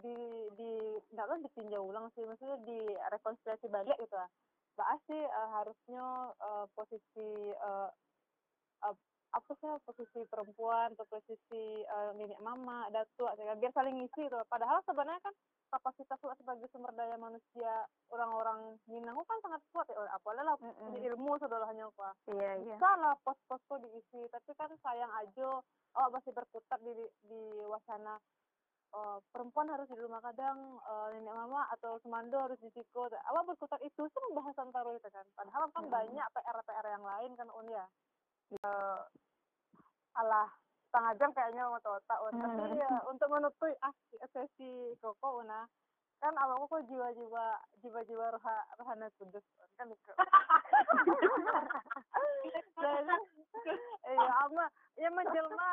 di 0.04 0.16
di 0.56 0.72
nggak 1.12 1.28
tahu 1.28 1.40
ditinjau 1.50 1.82
ulang 1.82 2.08
sih 2.14 2.24
maksudnya 2.28 2.58
di 2.64 2.80
rekonsiliasi 3.10 3.68
balik 3.72 3.98
gitu 3.98 4.16
lah 4.16 4.30
bahas 4.78 5.00
sih 5.12 5.20
uh, 5.20 5.50
harusnya 5.60 6.06
uh, 6.40 6.66
posisi 6.72 7.52
uh, 7.60 7.92
uh, 8.88 8.96
apa 9.30 9.52
sih 9.62 9.70
posisi 9.86 10.20
perempuan 10.26 10.98
atau 10.98 11.06
posisi 11.06 11.86
uh, 11.86 12.12
nenek 12.18 12.42
mama 12.42 12.90
datu 12.90 13.30
biar 13.38 13.74
saling 13.78 14.02
ngisi 14.02 14.26
tuh. 14.26 14.42
Padahal 14.50 14.82
sebenarnya 14.90 15.22
kan 15.22 15.36
kapasitas 15.70 16.18
lu 16.26 16.34
sebagai 16.34 16.66
sumber 16.74 16.90
daya 16.98 17.14
manusia 17.22 17.86
orang-orang 18.10 18.82
Minang 18.90 19.22
kan 19.22 19.38
sangat 19.46 19.62
kuat 19.70 19.86
ya. 19.94 20.02
Apalagi 20.18 20.46
lah 20.50 20.56
Mm-mm. 20.58 20.82
punya 20.82 21.00
ilmu 21.14 21.32
saudaranya 21.38 21.86
apa 21.94 22.10
iya 22.34 22.52
iya. 22.58 22.74
Bisa 22.74 22.90
lah 22.98 23.14
pos-pos 23.22 23.62
tuh 23.70 23.78
diisi. 23.86 24.22
Tapi 24.34 24.52
kan 24.58 24.74
sayang 24.82 25.14
aja 25.14 25.62
awak 25.94 26.22
masih 26.22 26.34
berkutat 26.34 26.80
di 26.82 26.94
di 27.30 27.42
wacana 27.70 28.18
eh, 28.98 29.18
perempuan 29.30 29.70
harus 29.70 29.86
di 29.94 30.00
rumah 30.02 30.26
kadang 30.26 30.58
eh, 30.82 31.08
nenek 31.22 31.38
mama 31.38 31.70
atau 31.78 32.02
semando 32.02 32.42
harus 32.42 32.58
di 32.66 32.74
siko 32.74 33.06
awak 33.06 33.46
berkutat 33.46 33.78
itu? 33.86 34.10
Sih 34.10 34.22
pembahasan 34.26 34.74
taruh 34.74 34.98
itu 34.98 35.10
kan. 35.14 35.26
Padahal 35.38 35.70
kan 35.70 35.86
Mm-mm. 35.86 35.94
banyak 35.94 36.26
PR-PR 36.34 36.86
yang 36.98 37.06
lain 37.06 37.32
kan 37.38 37.50
un 37.54 37.70
ya 37.70 37.86
Eh, 38.50 39.02
alah 40.18 40.50
setengah 40.90 41.14
jam 41.22 41.30
kayaknya 41.38 41.70
mau 41.70 41.78
otak 41.78 42.20
un 42.26 42.34
tapi 42.34 42.82
ya 42.82 42.90
untuk 43.06 43.30
menutup 43.30 43.70
ah, 43.86 43.94
sesi 44.34 44.98
koko 44.98 45.46
una 45.46 45.70
kan 46.18 46.34
awakku 46.34 46.66
kok 46.66 46.84
jiwa-jiwa 46.90 47.46
jiwa-jiwa 47.86 48.26
roha 48.34 48.56
rohana 48.82 49.06
kudus 49.22 49.46
kan 49.78 49.86
itu 49.86 50.14
jadi 52.82 53.16
iya 54.18 54.34
ama 54.50 54.66
ya 54.98 55.14
menjelma 55.14 55.70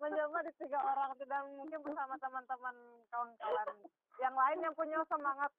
menjelma 0.00 0.38
di 0.40 0.52
tiga 0.56 0.80
orang 0.80 1.12
dan 1.20 1.52
mungkin 1.52 1.84
bersama 1.84 2.16
teman-teman 2.16 2.76
kawan-kawan 3.12 3.68
yang 4.24 4.34
lain 4.34 4.58
yang 4.64 4.72
punya 4.72 4.98
semangat 5.04 5.52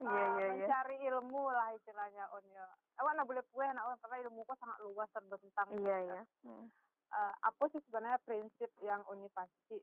iya 0.00 0.08
uh, 0.08 0.28
iya 0.40 0.46
iya. 0.48 0.48
mencari 0.64 0.96
ilmu 1.12 1.42
lah 1.52 1.68
istilahnya 1.76 2.24
on 2.32 2.44
ya. 2.48 2.66
Awak 3.00 3.12
nak 3.16 3.28
boleh 3.28 3.44
kue 3.52 3.66
nak 3.68 3.84
on 3.84 3.98
karena 4.00 4.16
ilmuku 4.24 4.52
sangat 4.56 4.78
luas 4.80 5.08
dan 5.12 5.24
bentang 5.28 5.68
iya 5.76 5.96
iya. 6.08 6.22
Mm. 6.44 6.66
Eh, 7.10 7.34
apa 7.42 7.64
sih 7.74 7.82
sebenarnya 7.84 8.22
prinsip 8.22 8.70
yang 8.80 9.02
Uni 9.10 9.26
pasti? 9.34 9.76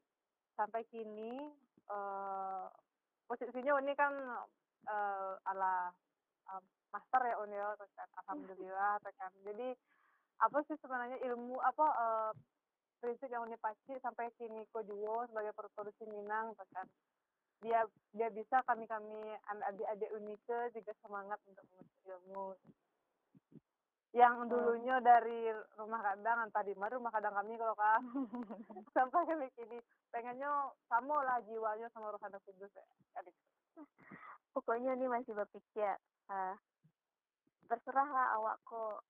Sampai 0.58 0.88
kini 0.90 1.54
eh 1.88 2.66
posisinya 3.30 3.78
Uni 3.78 3.94
kan 3.94 4.14
eh, 4.90 5.34
ala 5.46 5.94
eh, 6.56 6.62
master 6.90 7.22
ya 7.22 7.36
Uni 7.44 7.54
ya. 7.54 7.78
Tekan 7.78 8.10
alhamdulillah 8.26 8.94
tekan 9.06 9.32
jadi 9.46 9.78
apa 10.38 10.58
sih 10.70 10.78
sebenarnya 10.82 11.18
ilmu 11.30 11.58
apa 11.62 11.86
prinsip 12.98 13.30
yang 13.30 13.46
Uni 13.46 13.58
pasti 13.62 13.94
sampai 14.02 14.34
kini 14.42 14.66
Kojuwo 14.74 15.30
sebagai 15.30 15.54
produksi 15.54 16.10
Minang 16.10 16.58
tekan 16.58 16.90
dia 17.62 17.82
dia 18.14 18.30
bisa 18.30 18.62
kami 18.66 18.86
kami 18.86 19.18
adik-adik 19.70 20.10
Unike 20.14 20.60
juga 20.74 20.94
semangat 21.02 21.40
untuk 21.50 21.66
menuntut 21.74 22.02
ilmu. 22.06 22.48
Yang 24.16 24.50
dulunya 24.50 24.98
dari 25.04 25.52
rumah 25.78 26.02
kadang 26.02 26.48
entah 26.48 26.64
di 26.66 26.74
mana 26.74 26.96
rumah 26.98 27.14
kadang 27.14 27.36
kami 27.38 27.54
kalau 27.60 27.76
kak 27.76 28.02
sampai 28.96 29.22
kami 29.30 29.48
kini 29.54 29.78
pengennya 30.10 30.74
sama 30.90 31.22
lah 31.22 31.38
jiwanya 31.46 31.86
sama 31.94 32.10
Rohana 32.10 32.40
Kudus 32.48 32.72
ya 32.74 32.86
Kan 33.14 33.28
itu. 33.30 33.42
pokoknya 34.58 34.98
ini 34.98 35.06
masih 35.12 35.38
berpikir 35.38 36.02
eh 36.34 36.56
terserah 37.68 38.10
lah 38.10 38.28
awak 38.42 38.58
kok 38.66 39.06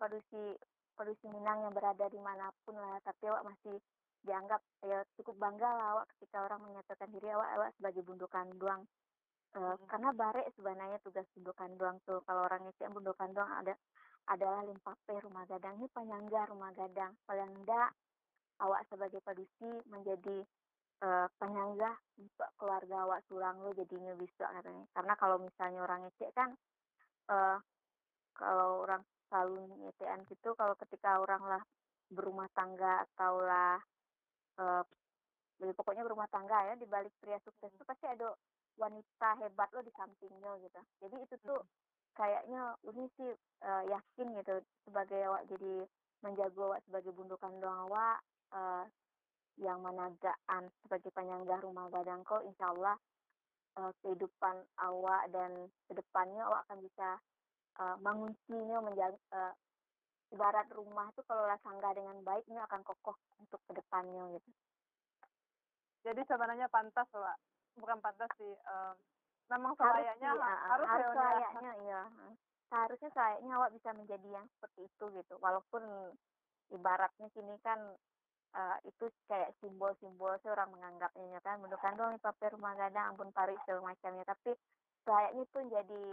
produksi 0.00 0.58
produksi 0.96 1.28
Minang 1.30 1.68
yang 1.68 1.72
berada 1.76 2.08
di 2.10 2.18
mana 2.18 2.50
pun 2.64 2.74
lah 2.74 2.98
tapi 3.04 3.30
awak 3.30 3.46
masih 3.46 3.78
dianggap 4.24 4.62
ya 4.82 5.04
cukup 5.20 5.36
bangga 5.36 5.68
lah 5.68 5.86
awak 5.98 6.06
ketika 6.16 6.46
orang 6.46 6.60
menyatakan 6.64 7.08
diri 7.12 7.28
awak 7.30 7.50
awak 7.58 7.70
sebagai 7.76 8.02
bundukan 8.06 8.46
doang 8.56 8.82
Eh, 9.56 9.60
Hmm. 9.64 9.88
karena 9.88 10.12
barek 10.12 10.52
sebenarnya 10.52 10.98
tugas 11.00 11.24
bundukan 11.32 11.70
doang 11.80 11.96
tuh. 12.04 12.20
Kalau 12.28 12.44
orang 12.44 12.68
ngecek 12.68 12.92
bundukan 12.92 13.32
doang 13.32 13.48
ada 13.48 13.72
adalah 14.28 14.60
limpape 14.68 15.16
rumah 15.24 15.48
gadang. 15.48 15.80
Ini 15.80 15.88
penyangga 15.96 16.44
rumah 16.52 16.76
gadang. 16.76 17.16
Paling 17.24 17.64
enggak 17.64 17.88
awak 18.60 18.84
sebagai 18.92 19.24
produksi 19.24 19.80
menjadi 19.88 20.44
eh, 21.00 21.28
penyangga 21.40 21.96
untuk 22.20 22.50
keluarga 22.60 22.96
awak 23.08 23.20
surang 23.28 23.64
lo 23.64 23.72
jadinya 23.72 24.12
bisa 24.20 24.44
katanya. 24.44 24.84
Karena 24.92 25.14
kalau 25.16 25.36
misalnya 25.40 25.80
orang 25.80 26.04
ngecek 26.04 26.30
kan 26.36 26.52
eh 27.32 27.58
kalau 28.36 28.84
orang 28.84 29.00
selalu 29.32 29.72
nyetean 29.80 30.20
gitu 30.28 30.52
kalau 30.54 30.76
ketika 30.76 31.16
orang 31.16 31.42
lah 31.48 31.62
berumah 32.12 32.46
tangga 32.52 33.02
atau 33.08 33.40
lah 33.40 33.80
jadi 35.56 35.72
pokoknya 35.72 36.04
berumah 36.04 36.28
tangga 36.28 36.68
ya 36.68 36.74
di 36.76 36.84
balik 36.84 37.12
pria 37.20 37.40
sukses 37.40 37.72
itu 37.72 37.84
pasti 37.88 38.04
ada 38.04 38.36
wanita 38.76 39.40
hebat 39.40 39.68
lo 39.72 39.80
di 39.80 39.92
sampingnya 39.96 40.52
gitu. 40.60 40.80
Jadi 41.00 41.16
itu 41.24 41.34
tuh 41.40 41.60
kayaknya 42.16 42.76
ini 42.88 43.04
sih 43.16 43.30
eh, 43.64 43.82
yakin 43.88 44.26
gitu 44.40 44.54
sebagai 44.88 45.20
awak 45.28 45.44
jadi 45.48 45.84
menjaga 46.24 46.60
awak 46.72 46.80
sebagai 46.88 47.12
bundukan 47.12 47.52
doang 47.60 47.88
awak 47.88 48.18
eh, 48.52 48.84
yang 49.56 49.80
managaan 49.80 50.68
sebagai 50.84 51.08
penyangga 51.12 51.60
rumah 51.64 51.88
gadang 51.92 52.24
kau 52.24 52.40
insya 52.44 52.72
Allah 52.72 52.96
eh, 53.80 53.92
kehidupan 54.04 54.56
awak 54.80 55.28
dan 55.32 55.68
ke 55.88 55.92
depannya 55.96 56.44
awak 56.44 56.64
akan 56.68 56.84
bisa 56.84 57.08
eh, 57.80 57.96
menguncinya 58.00 58.78
menjaga 58.80 59.20
eh, 59.32 59.52
ibarat 60.34 60.66
rumah 60.74 61.06
itu 61.14 61.22
kalau 61.26 61.46
lah 61.46 61.58
sanggah 61.62 61.94
dengan 61.94 62.18
baik 62.26 62.42
ini 62.50 62.58
akan 62.58 62.82
kokoh 62.82 63.14
untuk 63.38 63.62
ke 63.70 63.78
depannya 63.78 64.24
gitu. 64.34 64.50
Jadi 66.06 66.22
sebenarnya 66.26 66.66
pantas 66.70 67.06
lah 67.14 67.34
bukan 67.76 67.98
pantas 68.02 68.30
sih 68.40 68.50
eh, 68.50 68.94
memang 69.52 69.76
selayaknya 69.78 70.34
harus, 70.34 70.88
harus 70.88 70.88
ya, 70.88 71.06
Uni, 71.06 71.18
ya. 71.18 71.30
layaknya 71.30 71.72
iya. 71.86 72.02
Seharusnya 72.66 73.10
kayaknya 73.14 73.52
awak 73.54 73.70
bisa 73.78 73.90
menjadi 73.94 74.28
yang 74.42 74.46
seperti 74.58 74.80
itu 74.90 75.04
gitu. 75.14 75.34
Walaupun 75.38 75.82
ibaratnya 76.74 77.26
sini 77.30 77.54
kan 77.62 77.78
eh, 78.58 78.78
itu 78.90 79.06
kayak 79.30 79.54
simbol-simbol 79.62 80.34
sih 80.42 80.50
orang 80.50 80.74
menganggapnya 80.74 81.38
ya 81.38 81.40
kan. 81.46 81.62
Menurutkan 81.62 81.94
dong 81.94 82.18
paper 82.18 82.58
rumah 82.58 82.74
gadang 82.74 83.14
ampun 83.14 83.30
segala 83.30 83.94
macamnya. 83.94 84.26
Tapi 84.26 84.58
kayaknya 85.06 85.42
itu 85.46 85.58
jadi 85.70 86.04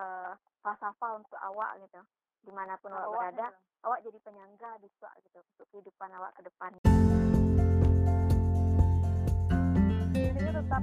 eh, 0.00 0.32
falsafah 0.64 1.20
untuk 1.20 1.36
awak 1.44 1.76
gitu 1.84 2.00
di 2.44 2.52
mana 2.52 2.76
pun 2.76 2.92
awak 2.92 3.08
Awak, 3.08 3.16
berada 3.16 3.46
ya. 3.48 3.50
awak 3.88 3.98
jadi 4.04 4.18
penyangga 4.20 4.70
bisa 4.84 5.08
gitu 5.24 5.38
untuk 5.40 5.66
kehidupan 5.72 6.08
awak 6.12 6.32
ke 6.36 6.42
depan 6.44 6.70
intinya 10.12 10.52
tetap 10.60 10.82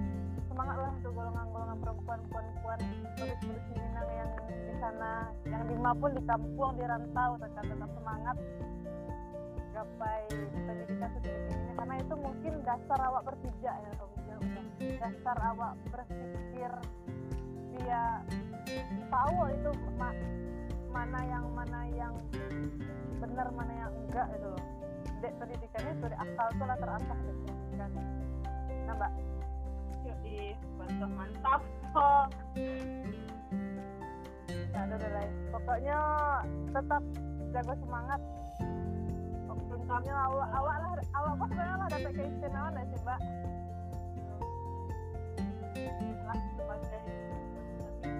semangat 0.49 0.78
lah 0.82 0.91
untuk 0.97 1.12
golongan-golongan 1.14 1.78
perempuan 1.80 2.20
perempuan 2.34 2.80
turis-turis 3.16 3.66
Minang 3.72 4.09
yang 4.09 4.30
di 4.49 4.74
sana 4.82 5.14
yang 5.45 5.64
di 5.70 5.76
pun 5.78 6.12
di 6.18 6.22
kampung 6.26 6.72
di 6.78 6.84
rantau 6.89 7.32
tetap 7.38 7.64
tetap 7.70 7.89
semangat 7.93 8.36
gapai 9.72 10.22
pendidikan 10.66 11.09
setinggi 11.16 11.55
karena 11.78 11.95
itu 12.01 12.14
mungkin 12.18 12.53
dasar 12.66 12.99
awak 13.05 13.22
berpijak 13.24 13.76
ya 13.78 13.91
Jo. 13.93 14.38
dasar 14.97 15.38
awak 15.53 15.74
berpikir 15.93 16.72
dia 17.78 18.03
tahu 19.09 19.38
itu 19.51 19.70
ma- 19.97 20.18
mana 20.91 21.19
yang 21.25 21.45
mana 21.55 21.79
yang 21.95 22.13
benar 23.19 23.47
mana 23.55 23.73
yang 23.73 23.91
enggak 24.07 24.27
itu 24.35 24.47
loh 24.47 24.63
Dek, 25.21 25.33
pendidikannya 25.37 25.93
dari 26.01 26.17
akal 26.17 26.47
tuh 26.57 26.65
lah 26.65 26.77
terasah 26.77 27.17
gitu 27.25 27.41
kan 27.79 27.91
nah 28.85 28.95
mbak 28.95 29.11
Yoi, 30.01 30.57
mantap 30.81 31.11
mantap. 31.13 31.61
Oh, 31.93 32.25
Nah, 34.71 34.87
udah, 34.87 35.11
lain. 35.13 35.33
Pokoknya 35.53 35.99
tetap 36.73 37.03
jaga 37.53 37.73
semangat. 37.77 38.19
Intinya 39.91 40.15
awak 40.27 40.49
awak 40.55 40.75
lah 40.79 40.91
awak 41.19 41.33
kok 41.35 41.47
sebenarnya 41.51 41.75
lah 41.75 41.87
dapat 41.91 42.11
keistimewaan 42.15 42.79
ya 42.79 42.83
sih 42.87 42.99
mbak. 43.03 43.19
lah 46.21 46.39
sebagai 46.55 46.99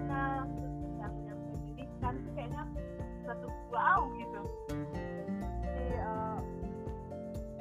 yang 0.08 0.48
tuh 2.10 2.32
kayaknya 2.34 2.62
satu 3.22 3.48
wow 3.70 4.00
gitu. 4.18 4.42
Jadi 5.62 5.86
eh, 5.94 6.38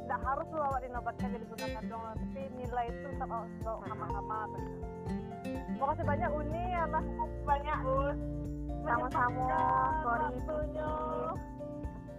nggak 0.09 0.19
harus 0.25 0.47
awak 0.57 0.81
dinobatkan 0.81 1.27
jadi 1.37 1.45
gunakan 1.45 1.83
dong, 1.85 2.03
tapi 2.17 2.41
nilai 2.57 2.85
itu 2.89 2.99
tetap 3.13 3.29
awak 3.29 3.49
bawa 3.61 3.81
sama-sama. 3.85 4.39
Makasih 5.77 6.05
banyak 6.05 6.29
Uni 6.33 6.63
atas 6.77 7.05
Banyak 7.45 7.79
us. 7.85 8.19
sama-sama 8.81 9.45
sorry 10.01 10.25
waktunya. 10.41 10.91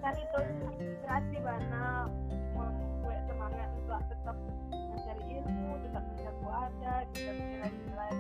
Dan 0.03 0.14
itu 0.14 0.39
inspirasi 0.79 1.37
banyak 1.43 2.07
membuat 2.55 3.18
semangat 3.27 3.68
juga 3.79 3.97
tetap 4.07 4.37
mencari 4.70 5.25
ilmu, 5.43 5.70
tetap 5.87 6.03
menjaga 6.07 6.49
adat, 6.70 7.07
dan 7.18 7.35
nilai-nilai 7.39 8.14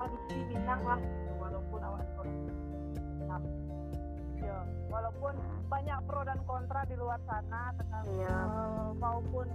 produksi 0.00 0.38
Minang 0.48 0.82
lah 0.84 1.00
walaupun 5.24 5.40
banyak 5.72 5.98
pro 6.04 6.20
dan 6.22 6.38
kontra 6.44 6.80
di 6.84 6.96
luar 7.00 7.16
sana 7.24 7.72
tentang 7.74 8.04
Iya. 8.12 8.28
eh, 8.28 8.90
maupun 9.00 9.46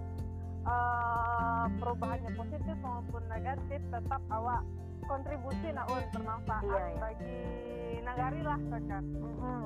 eh, 0.65 1.65
perubahannya 1.77 2.31
positif 2.33 2.75
maupun 2.81 3.21
negatif 3.29 3.79
tetap 3.87 4.21
awak 4.29 4.61
kontribusi 5.05 5.69
naun 5.69 6.03
bermanfaat 6.09 6.63
Iya, 6.65 6.81
iya. 6.83 6.97
bagi 6.99 7.37
nagari 8.01 8.41
lah 8.41 8.59
kan. 8.65 9.03
Mm-mm. 9.13 9.63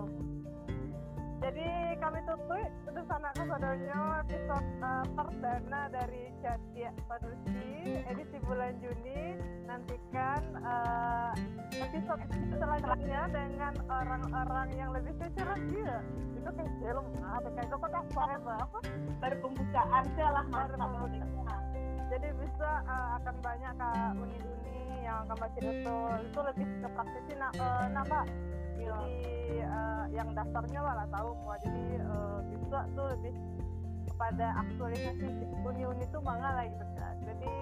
Jadi 1.43 1.99
kami 1.99 2.23
tutup 2.23 2.71
untuk 2.87 3.03
sana 3.11 3.27
saudaranya 3.35 4.23
episode 4.23 4.67
eh, 4.79 5.05
perdana 5.11 5.81
dari 5.91 6.31
Catia 6.39 6.95
Padusi 7.03 7.99
edisi 8.07 8.37
bulan 8.47 8.79
Juni. 8.79 9.35
Nantikan 9.67 10.39
eh, 10.63 11.31
episode 11.83 12.23
selanjutnya 12.55 13.27
dengan 13.27 13.75
orang-orang 13.91 14.71
yang 14.79 14.95
lebih 14.95 15.11
spesial 15.19 15.51
lagi. 15.51 15.83
Ya 15.83 15.99
itu 16.43 16.49
kayak 16.55 16.73
film 16.79 17.05
apa 17.27 17.47
kayak 17.55 17.75
apa 17.75 17.87
kak 17.91 18.05
apa 18.11 18.55
baru 19.19 19.35
pembukaan 19.43 20.03
sih 20.15 20.23
lah 20.23 20.43
Baru 20.47 20.75
mantap 20.75 20.91
pembukaan. 20.95 21.61
jadi 22.11 22.29
bisa 22.35 22.71
uh, 22.83 23.15
akan 23.19 23.35
banyak 23.39 23.73
kak 23.79 24.11
uni-uni 24.15 24.79
yang 25.07 25.27
akan 25.27 25.35
baca 25.43 25.59
itu. 25.59 25.97
Itu 26.23 26.39
lebih 26.39 26.67
ke 26.83 26.87
praktisi 26.87 27.33
nah, 27.35 27.51
uh, 27.59 28.03
pak 28.07 28.25
jadi 28.87 29.63
uh, 29.63 29.71
eh, 29.71 30.03
yang 30.15 30.29
dasarnya 30.35 30.79
malah 30.83 31.07
tahu 31.09 31.29
kok. 31.33 31.57
Jadi 31.67 31.85
uh, 32.03 32.39
bisa 32.47 32.79
tuh 32.95 33.07
lebih 33.15 33.33
kepada 34.13 34.47
aktualisasi 34.61 35.29
union 35.63 35.97
itu 35.99 36.17
mangga 36.21 36.49
lah 36.53 36.65
gitu 36.67 36.85
kan. 36.99 37.15
Jadi 37.23 37.53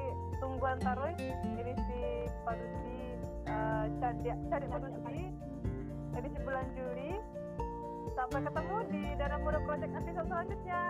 tunggu 0.41 0.67
taruh 0.81 1.09
ini 1.13 1.73
si 1.87 1.99
parusi 2.43 2.99
uh, 3.47 3.51
eh, 3.51 3.83
cari 4.01 4.19
cari 4.49 4.65
parusi 4.67 5.25
jadi 6.11 6.27
si 6.27 6.39
bulan 6.43 6.65
Juli. 6.75 7.11
Sampai 8.11 8.43
ketemu 8.43 8.77
di 8.91 9.03
dalam 9.15 9.39
mode 9.47 9.59
Project 9.63 9.93
episode 9.95 10.27
selanjutnya. 10.27 10.81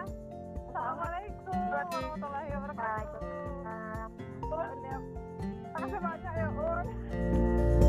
Assalamualaikum 0.72 1.58
warahmatullahi 1.70 2.50
wabarakatuh. 2.58 3.22
Terima 5.72 5.88
kasih 5.88 6.00
banyak 6.04 6.34
ya 6.36 6.48
Un 6.52 7.81